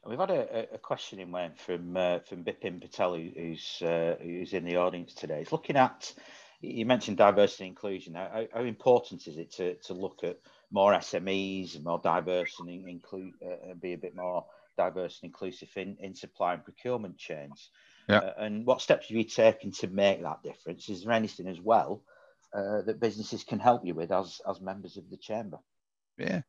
We've 0.06 0.18
had 0.18 0.30
a, 0.30 0.74
a 0.74 0.78
question 0.78 1.18
in 1.18 1.30
Wayne 1.30 1.54
from 1.54 1.96
uh, 1.96 2.20
from 2.20 2.44
Bipin 2.44 2.80
Patel, 2.80 3.14
who's 3.14 3.82
uh, 3.82 4.16
who's 4.22 4.52
in 4.52 4.64
the 4.64 4.76
audience 4.76 5.14
today. 5.14 5.40
He's 5.40 5.52
looking 5.52 5.76
at 5.76 6.12
you 6.60 6.86
mentioned 6.86 7.16
diversity 7.16 7.64
and 7.64 7.70
inclusion. 7.70 8.14
How, 8.14 8.46
how 8.52 8.62
important 8.62 9.26
is 9.26 9.36
it 9.38 9.52
to, 9.52 9.74
to 9.74 9.94
look 9.94 10.24
at 10.24 10.38
more 10.70 10.92
SMEs, 10.92 11.82
more 11.82 12.00
diverse 12.02 12.56
and 12.58 12.68
include 12.68 13.32
uh, 13.44 13.74
be 13.80 13.92
a 13.92 13.98
bit 13.98 14.16
more 14.16 14.44
diverse 14.76 15.20
and 15.22 15.28
inclusive 15.28 15.70
in, 15.76 15.96
in 16.00 16.14
supply 16.14 16.54
and 16.54 16.64
procurement 16.64 17.16
chains? 17.16 17.70
Yeah. 18.08 18.18
Uh, 18.18 18.32
and 18.38 18.66
what 18.66 18.80
steps 18.80 19.08
have 19.08 19.16
you 19.16 19.24
taken 19.24 19.70
to 19.72 19.86
make 19.88 20.22
that 20.22 20.42
difference? 20.42 20.88
Is 20.88 21.04
there 21.04 21.12
anything 21.12 21.46
as 21.46 21.60
well 21.60 22.02
uh, 22.54 22.82
that 22.82 23.00
businesses 23.00 23.44
can 23.44 23.58
help 23.58 23.84
you 23.84 23.94
with 23.94 24.10
as 24.10 24.40
as 24.48 24.60
members 24.60 24.96
of 24.96 25.08
the 25.10 25.16
chamber? 25.16 25.58
Yeah, 26.16 26.40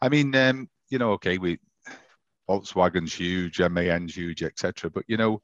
I 0.00 0.08
mean, 0.08 0.34
um, 0.36 0.68
you 0.90 0.98
know, 0.98 1.12
okay, 1.12 1.38
we 1.38 1.58
Volkswagen's 2.48 3.14
huge, 3.14 3.60
MAN's 3.60 4.16
huge, 4.16 4.42
etc. 4.42 4.90
But 4.90 5.04
you 5.08 5.16
know, 5.16 5.40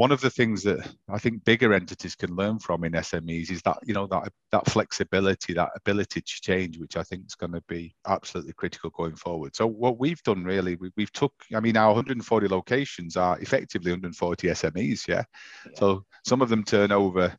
one 0.00 0.12
of 0.12 0.22
the 0.22 0.30
things 0.30 0.62
that 0.62 0.78
I 1.10 1.18
think 1.18 1.44
bigger 1.44 1.74
entities 1.74 2.14
can 2.14 2.34
learn 2.34 2.58
from 2.58 2.84
in 2.84 2.92
SMEs 2.92 3.50
is 3.50 3.60
that 3.62 3.78
you 3.84 3.92
know 3.92 4.06
that 4.06 4.32
that 4.50 4.66
flexibility, 4.66 5.52
that 5.52 5.72
ability 5.76 6.22
to 6.22 6.40
change, 6.40 6.78
which 6.78 6.96
I 6.96 7.02
think 7.02 7.26
is 7.26 7.34
going 7.34 7.52
to 7.52 7.62
be 7.68 7.94
absolutely 8.06 8.54
critical 8.54 8.88
going 8.88 9.16
forward. 9.16 9.54
So 9.54 9.66
what 9.66 9.98
we've 9.98 10.22
done 10.22 10.42
really, 10.42 10.76
we, 10.76 10.90
have 11.00 11.12
took, 11.12 11.34
I 11.54 11.60
mean, 11.60 11.76
our 11.76 11.88
140 11.88 12.48
locations 12.48 13.18
are 13.18 13.38
effectively 13.40 13.90
140 13.90 14.48
SMEs, 14.48 15.06
yeah? 15.06 15.24
yeah. 15.66 15.72
So 15.74 16.06
some 16.24 16.40
of 16.40 16.48
them 16.48 16.64
turn 16.64 16.92
over 16.92 17.36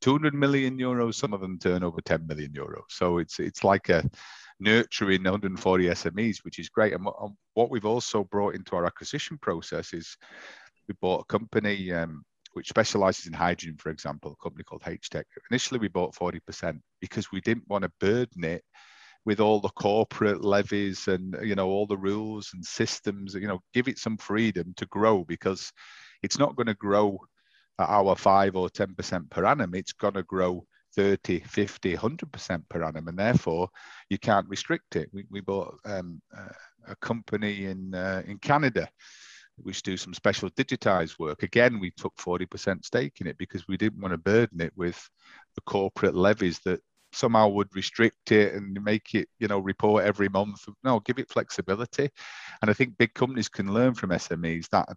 200 0.00 0.34
million 0.34 0.78
euros, 0.78 1.14
some 1.14 1.32
of 1.32 1.40
them 1.40 1.56
turn 1.56 1.84
over 1.84 2.00
10 2.00 2.26
million 2.26 2.50
euros. 2.50 2.90
So 2.90 3.18
it's 3.18 3.38
it's 3.38 3.62
like 3.62 3.90
a 3.90 4.04
nurturing 4.60 5.22
140 5.22 5.84
SMEs, 5.86 6.38
which 6.44 6.58
is 6.58 6.68
great. 6.68 6.92
And 6.94 7.06
what 7.54 7.70
we've 7.70 7.84
also 7.84 8.24
brought 8.24 8.54
into 8.54 8.76
our 8.76 8.86
acquisition 8.86 9.38
process 9.38 9.92
is 9.92 10.16
we 10.88 10.94
bought 11.00 11.22
a 11.22 11.32
company 11.32 11.92
um, 11.92 12.24
which 12.52 12.68
specializes 12.68 13.26
in 13.26 13.32
hydrogen, 13.32 13.76
for 13.76 13.90
example, 13.90 14.32
a 14.32 14.42
company 14.42 14.64
called 14.64 14.82
H-Tech. 14.86 15.26
Initially, 15.50 15.80
we 15.80 15.88
bought 15.88 16.14
40% 16.14 16.80
because 17.00 17.30
we 17.30 17.40
didn't 17.42 17.68
want 17.68 17.84
to 17.84 17.92
burden 18.00 18.44
it 18.44 18.64
with 19.26 19.40
all 19.40 19.60
the 19.60 19.68
corporate 19.70 20.42
levies 20.42 21.08
and 21.08 21.36
you 21.42 21.56
know 21.56 21.66
all 21.66 21.86
the 21.86 21.98
rules 21.98 22.50
and 22.54 22.64
systems 22.64 23.34
you 23.34 23.48
know 23.48 23.58
give 23.74 23.88
it 23.88 23.98
some 23.98 24.16
freedom 24.16 24.72
to 24.76 24.86
grow 24.86 25.24
because 25.24 25.72
it's 26.22 26.38
not 26.38 26.54
going 26.54 26.68
to 26.68 26.74
grow 26.74 27.18
at 27.78 27.88
our 27.88 28.14
5 28.14 28.56
or 28.56 28.68
10% 28.68 29.28
per 29.28 29.44
annum 29.44 29.74
it's 29.74 29.92
going 29.92 30.14
to 30.14 30.22
grow 30.22 30.64
30 30.96 31.40
50 31.40 31.96
100% 31.96 32.68
per 32.68 32.82
annum 32.82 33.08
and 33.08 33.18
therefore 33.18 33.68
you 34.10 34.18
can't 34.18 34.48
restrict 34.48 34.96
it 34.96 35.08
we, 35.12 35.24
we 35.30 35.40
bought 35.40 35.78
um, 35.84 36.20
a 36.88 36.96
company 36.96 37.66
in 37.66 37.94
uh, 37.94 38.22
in 38.26 38.38
canada 38.38 38.88
which 39.62 39.82
do 39.82 39.96
some 39.96 40.14
special 40.14 40.50
digitized 40.50 41.18
work. 41.18 41.42
Again, 41.42 41.80
we 41.80 41.90
took 41.90 42.14
40% 42.16 42.84
stake 42.84 43.20
in 43.20 43.26
it 43.26 43.38
because 43.38 43.66
we 43.66 43.76
didn't 43.76 44.00
want 44.00 44.12
to 44.12 44.18
burden 44.18 44.60
it 44.60 44.72
with 44.76 45.08
the 45.54 45.62
corporate 45.62 46.14
levies 46.14 46.60
that 46.64 46.80
somehow 47.12 47.48
would 47.48 47.74
restrict 47.74 48.32
it 48.32 48.54
and 48.54 48.82
make 48.84 49.14
it, 49.14 49.28
you 49.38 49.48
know, 49.48 49.58
report 49.58 50.04
every 50.04 50.28
month. 50.28 50.60
No, 50.84 51.00
give 51.00 51.18
it 51.18 51.30
flexibility. 51.30 52.10
And 52.60 52.70
I 52.70 52.74
think 52.74 52.98
big 52.98 53.14
companies 53.14 53.48
can 53.48 53.72
learn 53.72 53.94
from 53.94 54.10
SMEs 54.10 54.68
that 54.70 54.88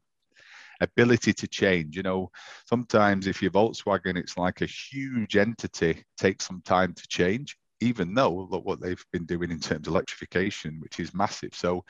ability 0.81 1.33
to 1.33 1.47
change. 1.47 1.95
You 1.95 2.03
know, 2.03 2.31
sometimes 2.65 3.27
if 3.27 3.41
you're 3.41 3.51
Volkswagen, 3.51 4.17
it's 4.17 4.37
like 4.37 4.61
a 4.61 4.65
huge 4.65 5.37
entity 5.37 6.03
takes 6.17 6.45
some 6.45 6.61
time 6.65 6.93
to 6.93 7.07
change, 7.07 7.57
even 7.81 8.13
though 8.13 8.47
look 8.49 8.65
what 8.65 8.81
they've 8.81 9.03
been 9.11 9.25
doing 9.25 9.51
in 9.51 9.59
terms 9.59 9.87
of 9.87 9.93
electrification, 9.93 10.79
which 10.79 10.99
is 10.99 11.13
massive. 11.13 11.53
So 11.53 11.83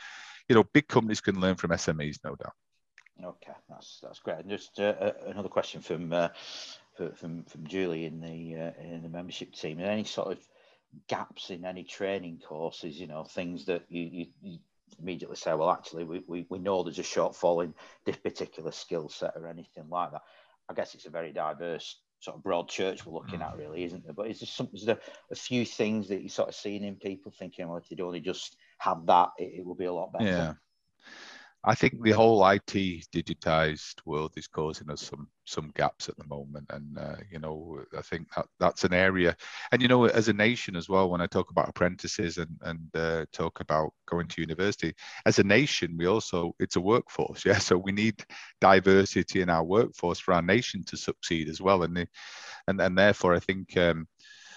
you 0.50 0.56
know, 0.56 0.64
big 0.74 0.88
companies 0.88 1.22
can 1.22 1.40
learn 1.40 1.56
from 1.56 1.72
SMEs, 1.72 2.18
no 2.24 2.36
doubt. 2.36 2.54
Okay, 3.24 3.54
that's 3.70 4.00
that's 4.02 4.20
great. 4.20 4.40
And 4.40 4.50
just 4.50 4.80
uh, 4.80 4.96
uh 5.00 5.14
another 5.28 5.50
question 5.50 5.82
from 5.82 6.12
uh, 6.12 6.30
from 7.16 7.44
from 7.44 7.68
Julie 7.68 8.06
in 8.06 8.20
the 8.20 8.56
uh, 8.56 8.82
in 8.82 9.04
the 9.04 9.10
membership 9.10 9.54
team. 9.54 9.80
Any 9.80 10.06
sort 10.06 10.32
of 10.32 10.40
gaps 11.08 11.52
in 11.52 11.66
any 11.66 11.84
training 11.84 12.42
courses? 12.48 13.00
You 13.00 13.08
know, 13.08 13.24
things 13.24 13.66
that 13.66 13.84
you, 13.90 14.02
you, 14.02 14.26
you 14.42 14.60
immediately 15.00 15.36
say, 15.36 15.54
well, 15.54 15.72
actually, 15.72 16.04
we, 16.04 16.24
we, 16.28 16.46
we 16.50 16.60
know 16.60 16.84
there's 16.84 17.00
a 17.00 17.04
shortfall 17.04 17.64
in 17.64 17.74
this 18.06 18.18
particular 18.18 18.72
skill 18.72 19.10
set 19.10 19.34
or 19.36 19.48
anything 19.48 19.90
like 19.90 20.12
that. 20.12 20.22
I 20.70 20.74
guess 20.74 20.96
it's 20.96 21.06
a 21.06 21.10
very 21.10 21.32
diverse 21.32 22.00
sort 22.20 22.38
of 22.38 22.44
broad 22.44 22.68
church 22.68 23.06
we're 23.06 23.14
looking 23.14 23.42
at, 23.42 23.54
mm. 23.54 23.60
really, 23.60 23.84
isn't 23.86 24.04
there? 24.04 24.14
But 24.14 24.28
is 24.28 24.40
there 24.40 24.48
some 24.48 24.70
is 24.74 24.86
there 24.86 25.00
a 25.32 25.36
few 25.36 25.66
things 25.66 26.08
that 26.10 26.22
you 26.22 26.30
sort 26.30 26.50
of 26.50 26.56
seeing 26.56 26.84
in 26.84 26.96
people 26.96 27.32
thinking, 27.38 27.68
well, 27.68 27.78
if 27.78 27.88
they'd 27.90 28.02
only 28.02 28.20
just 28.20 28.58
have 28.80 29.06
that, 29.08 29.30
it, 29.38 29.60
it 29.60 29.66
will 29.66 29.76
be 29.76 29.86
a 29.86 29.94
lot 29.94 30.14
better. 30.14 30.26
Yeah. 30.26 30.54
I 31.66 31.76
think 31.76 32.02
the 32.02 32.12
whole 32.12 32.46
IT 32.48 32.72
digitized 33.14 33.96
world 34.06 34.32
is 34.38 34.48
causing 34.48 34.90
us 34.90 35.02
some 35.02 35.28
some 35.46 35.72
gaps 35.76 36.08
at 36.08 36.16
the 36.18 36.28
moment, 36.28 36.66
and 36.70 36.98
uh, 36.98 37.18
you 37.30 37.40
know 37.40 37.84
I 37.98 38.02
think 38.02 38.28
that, 38.36 38.46
that's 38.60 38.86
an 38.86 38.94
area, 38.94 39.36
and 39.72 39.82
you 39.82 39.90
know 39.90 40.06
as 40.06 40.30
a 40.30 40.34
nation 40.34 40.78
as 40.78 40.88
well. 40.88 41.10
When 41.10 41.20
I 41.20 41.28
talk 41.28 41.52
about 41.52 41.68
apprentices 41.68 42.38
and 42.38 42.58
and 42.62 42.96
uh, 42.96 43.26
talk 43.34 43.60
about 43.60 43.94
going 44.08 44.28
to 44.30 44.42
university, 44.42 44.94
as 45.26 45.40
a 45.40 45.44
nation 45.44 45.98
we 45.98 46.06
also 46.08 46.56
it's 46.60 46.78
a 46.78 46.82
workforce, 46.82 47.44
yeah. 47.46 47.58
So 47.58 47.78
we 47.78 47.92
need 47.92 48.24
diversity 48.62 49.42
in 49.42 49.50
our 49.50 49.64
workforce 49.64 50.20
for 50.20 50.34
our 50.34 50.42
nation 50.42 50.84
to 50.86 50.96
succeed 50.98 51.50
as 51.50 51.60
well, 51.60 51.84
and 51.84 51.96
the, 51.96 52.08
and 52.68 52.80
and 52.80 52.98
therefore 52.98 53.36
I 53.36 53.40
think 53.40 53.76
um, 53.76 54.08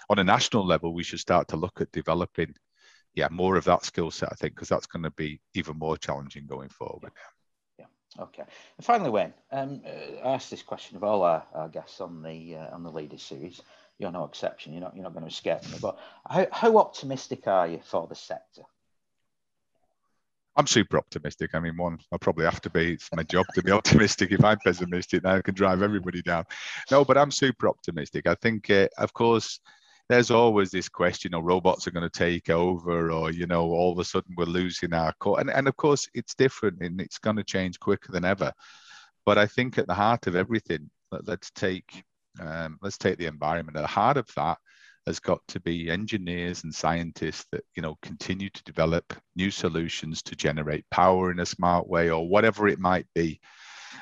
on 0.08 0.20
a 0.20 0.24
national 0.24 0.64
level 0.64 0.94
we 0.94 1.02
should 1.02 1.20
start 1.20 1.48
to 1.48 1.56
look 1.56 1.80
at 1.80 1.90
developing 1.90 2.54
yeah, 3.14 3.28
more 3.30 3.56
of 3.56 3.64
that 3.64 3.84
skill 3.84 4.10
set, 4.10 4.30
I 4.32 4.34
think, 4.34 4.54
because 4.54 4.68
that's 4.68 4.86
going 4.86 5.02
to 5.02 5.10
be 5.10 5.40
even 5.54 5.78
more 5.78 5.96
challenging 5.96 6.46
going 6.46 6.70
forward. 6.70 7.12
Yeah. 7.78 7.86
yeah. 8.18 8.22
Okay. 8.24 8.42
And 8.76 8.84
finally, 8.84 9.10
Wayne, 9.10 9.34
um, 9.50 9.82
uh, 9.86 10.26
I 10.26 10.34
asked 10.34 10.50
this 10.50 10.62
question 10.62 10.96
of 10.96 11.04
all 11.04 11.22
our, 11.22 11.44
our 11.54 11.68
guests 11.68 12.00
on 12.00 12.22
the 12.22 12.56
uh, 12.56 12.74
on 12.74 12.82
the 12.82 12.90
Leaders 12.90 13.22
series. 13.22 13.60
You're 13.98 14.12
no 14.12 14.24
exception. 14.24 14.72
You're 14.72 14.82
not 14.82 14.94
you're 14.94 15.04
not 15.04 15.12
going 15.12 15.24
to 15.24 15.30
escape 15.30 15.62
me. 15.64 15.78
But 15.80 15.98
how, 16.28 16.46
how 16.50 16.76
optimistic 16.78 17.46
are 17.46 17.68
you 17.68 17.80
for 17.84 18.06
the 18.06 18.14
sector? 18.14 18.62
I'm 20.54 20.66
super 20.66 20.98
optimistic. 20.98 21.54
I 21.54 21.60
mean, 21.60 21.76
one, 21.76 21.98
I 22.12 22.18
probably 22.18 22.44
have 22.44 22.60
to 22.62 22.70
be. 22.70 22.92
It's 22.92 23.08
my 23.14 23.22
job 23.22 23.46
to 23.54 23.62
be 23.62 23.70
optimistic. 23.72 24.32
If 24.32 24.44
I'm 24.44 24.58
pessimistic, 24.58 25.22
then 25.22 25.36
I 25.36 25.40
can 25.40 25.54
drive 25.54 25.82
everybody 25.82 26.20
down. 26.22 26.44
No, 26.90 27.04
but 27.04 27.16
I'm 27.16 27.30
super 27.30 27.68
optimistic. 27.68 28.26
I 28.26 28.34
think, 28.34 28.68
uh, 28.68 28.88
of 28.98 29.14
course, 29.14 29.60
there's 30.08 30.30
always 30.30 30.70
this 30.70 30.88
question, 30.88 31.34
or 31.34 31.42
robots 31.42 31.86
are 31.86 31.92
going 31.92 32.08
to 32.08 32.18
take 32.18 32.50
over, 32.50 33.10
or 33.10 33.30
you 33.30 33.46
know, 33.46 33.70
all 33.70 33.92
of 33.92 33.98
a 33.98 34.04
sudden 34.04 34.34
we're 34.36 34.44
losing 34.44 34.92
our 34.92 35.12
core. 35.20 35.40
And 35.40 35.50
and 35.50 35.68
of 35.68 35.76
course, 35.76 36.08
it's 36.14 36.34
different, 36.34 36.80
and 36.80 37.00
it's 37.00 37.18
going 37.18 37.36
to 37.36 37.44
change 37.44 37.80
quicker 37.80 38.12
than 38.12 38.24
ever. 38.24 38.52
But 39.24 39.38
I 39.38 39.46
think 39.46 39.78
at 39.78 39.86
the 39.86 39.94
heart 39.94 40.26
of 40.26 40.36
everything, 40.36 40.90
let, 41.10 41.28
us 41.28 41.50
take 41.54 42.04
um, 42.40 42.78
let's 42.82 42.98
take 42.98 43.18
the 43.18 43.26
environment. 43.26 43.76
At 43.76 43.82
the 43.82 43.86
heart 43.86 44.16
of 44.16 44.28
that 44.36 44.58
has 45.06 45.18
got 45.18 45.40
to 45.48 45.60
be 45.60 45.90
engineers 45.90 46.62
and 46.64 46.74
scientists 46.74 47.46
that 47.52 47.64
you 47.76 47.82
know 47.82 47.96
continue 48.02 48.50
to 48.50 48.64
develop 48.64 49.14
new 49.36 49.50
solutions 49.50 50.22
to 50.22 50.36
generate 50.36 50.88
power 50.90 51.30
in 51.30 51.40
a 51.40 51.46
smart 51.46 51.88
way, 51.88 52.10
or 52.10 52.28
whatever 52.28 52.68
it 52.68 52.78
might 52.78 53.06
be. 53.14 53.40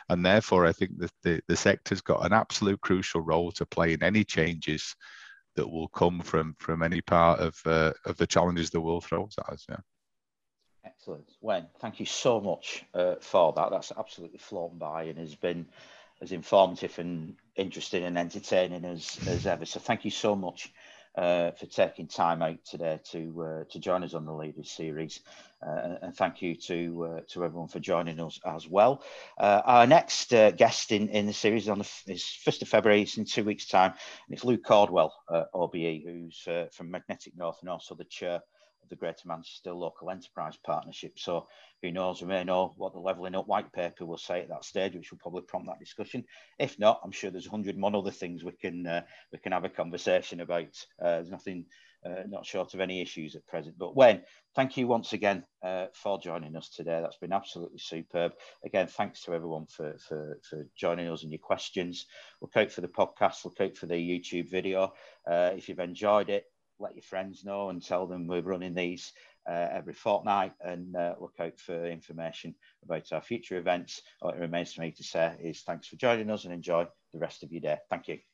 And 0.09 0.25
therefore, 0.25 0.67
I 0.67 0.73
think 0.73 0.99
that 0.99 1.13
the, 1.23 1.41
the 1.47 1.57
sector's 1.57 2.01
got 2.01 2.25
an 2.25 2.33
absolute 2.33 2.81
crucial 2.81 3.21
role 3.21 3.53
to 3.53 3.67
play 3.67 3.93
in 3.93 4.03
any 4.03 4.25
changes 4.25 4.95
that 5.57 5.69
will 5.69 5.89
come 5.89 6.21
from 6.21 6.55
from 6.59 6.83
any 6.83 7.01
part 7.01 7.41
of 7.41 7.61
uh, 7.67 7.93
of 8.05 8.17
the 8.17 8.27
challenges 8.27 8.71
the 8.71 8.81
world 8.81 9.05
throws 9.05 9.35
at 9.39 9.53
us. 9.53 9.67
Yeah. 9.69 9.77
Excellent, 10.85 11.31
Wayne. 11.41 11.67
Thank 11.79 12.01
you 12.01 12.07
so 12.07 12.41
much 12.41 12.85
uh, 12.95 13.17
for 13.21 13.53
that. 13.53 13.71
That's 13.71 13.93
absolutely 13.97 14.39
flown 14.39 14.79
by 14.79 15.05
and 15.05 15.19
has 15.19 15.35
been 15.35 15.67
as 16.23 16.33
informative 16.33 16.99
and 16.99 17.37
interesting 17.57 18.05
and 18.05 18.19
entertaining 18.19 18.85
as 18.85 19.19
as 19.27 19.47
ever. 19.47 19.67
So 19.67 19.81
thank 19.81 20.05
you 20.05 20.11
so 20.11 20.35
much 20.35 20.73
uh, 21.17 21.51
for 21.53 21.67
taking 21.67 22.07
time 22.07 22.43
out 22.43 22.65
today 22.65 23.01
to 23.05 23.43
uh, 23.43 23.65
to 23.71 23.79
join 23.79 24.05
us 24.05 24.15
on 24.15 24.25
the 24.25 24.33
Leaders 24.33 24.71
series, 24.71 25.21
uh, 25.67 25.97
and 26.03 26.17
thank 26.17 26.41
you 26.41 26.55
to 26.55 27.05
uh, 27.05 27.21
to 27.29 27.45
everyone 27.45 27.69
for 27.69 27.81
joining 27.81 28.21
us 28.21 28.39
as 28.47 28.69
well. 28.69 29.03
Our 29.39 29.87
next 29.87 30.31
guest 30.31 30.93
in, 30.93 31.09
in 31.09 31.27
the 31.27 31.33
series 31.33 31.69
on 31.69 31.79
the 31.79 31.89
is 32.07 32.25
first 32.25 32.63
of 32.63 32.69
February. 32.69 33.03
It's 33.03 33.19
in 33.19 33.25
two 33.25 33.45
weeks' 33.45 33.67
time, 33.67 33.91
and 33.91 34.35
it's 34.35 34.45
Lou 34.45 34.59
Cordwell, 34.59 35.11
OBE, 35.53 36.03
who's 36.05 36.49
from 36.73 36.91
Magnetic 36.91 37.37
North 37.37 37.59
and 37.61 37.71
also 37.71 37.95
the 37.95 38.05
chair 38.05 38.41
the 38.91 38.97
Greater 38.97 39.27
Manchester 39.27 39.73
Local 39.73 40.11
Enterprise 40.11 40.59
Partnership. 40.65 41.19
So 41.19 41.47
who 41.83 41.91
knows, 41.91 42.21
we 42.21 42.29
may 42.29 42.45
know 42.45 42.75
what 42.77 42.93
the 42.93 42.99
levelling 42.99 43.35
up 43.35 43.47
white 43.47 43.73
paper 43.73 44.05
will 44.05 44.19
say 44.19 44.43
at 44.43 44.49
that 44.49 44.65
stage, 44.65 44.95
which 44.95 45.11
will 45.11 45.19
probably 45.19 45.43
prompt 45.43 45.69
that 45.69 45.79
discussion. 45.79 46.25
If 46.59 46.79
not, 46.79 47.01
I'm 47.03 47.13
sure 47.13 47.31
there's 47.31 47.47
a 47.47 47.51
hundred 47.51 47.77
other 47.83 48.11
things 48.11 48.45
we 48.45 48.53
can 48.53 48.87
uh, 48.87 49.03
we 49.33 49.39
can 49.39 49.53
have 49.53 49.65
a 49.65 49.71
conversation 49.71 50.41
about. 50.41 50.77
Uh, 51.03 51.17
there's 51.17 51.31
nothing 51.31 51.65
uh, 52.05 52.23
not 52.29 52.47
short 52.47 52.73
of 52.75 52.81
any 52.81 53.01
issues 53.01 53.37
at 53.37 53.47
present. 53.47 53.77
But 53.79 53.97
Wayne, 53.97 54.23
thank 54.55 54.77
you 54.77 54.87
once 54.87 55.13
again 55.13 55.45
uh, 55.63 55.87
for 55.93 56.19
joining 56.19 56.57
us 56.57 56.71
today. 56.71 57.01
That's 57.01 57.19
been 57.19 57.33
absolutely 57.33 57.79
superb. 57.79 58.33
Again, 58.65 58.87
thanks 58.87 59.23
to 59.23 59.35
everyone 59.35 59.67
for, 59.67 59.97
for, 60.09 60.39
for 60.49 60.67
joining 60.77 61.11
us 61.11 61.23
and 61.23 61.33
your 61.33 61.39
questions. 61.41 62.07
Look 62.41 62.57
out 62.57 62.71
for 62.71 62.81
the 62.81 62.89
podcast, 62.89 63.45
look 63.45 63.61
out 63.61 63.77
for 63.77 63.87
the 63.87 63.95
YouTube 63.95 64.51
video. 64.51 64.93
Uh, 65.31 65.53
if 65.57 65.69
you've 65.69 65.79
enjoyed 65.79 66.31
it, 66.31 66.45
let 66.81 66.95
your 66.95 67.03
friends 67.03 67.45
know 67.45 67.71
and 67.71 67.83
tell 67.83 68.07
them 68.07 68.27
we're 68.27 68.41
running 68.41 68.75
these 68.75 69.13
uh, 69.49 69.69
every 69.73 69.95
fortnight 69.95 70.53
and 70.61 70.95
uh, 70.97 71.15
look 71.21 71.35
out 71.41 71.59
for 71.59 71.87
information 71.87 72.55
about 72.85 73.11
our 73.13 73.23
future 73.23 73.57
events. 73.57 74.03
All 74.23 74.31
it 74.31 74.39
remains 74.39 74.73
for 74.73 74.83
me 74.83 74.93
to 74.93 75.05
say 75.05 75.37
is 75.43 75.63
thanks 75.63 75.89
for 75.89 75.97
joining 75.97 76.31
us 76.31 76.45
and 76.45 76.55
enjoy 76.55 76.87
the 77.13 77.19
rest 77.19 77.43
of 77.43 77.53
your 77.53 77.63
day. 77.63 77.79
Thank 77.91 78.09
you. 78.09 78.30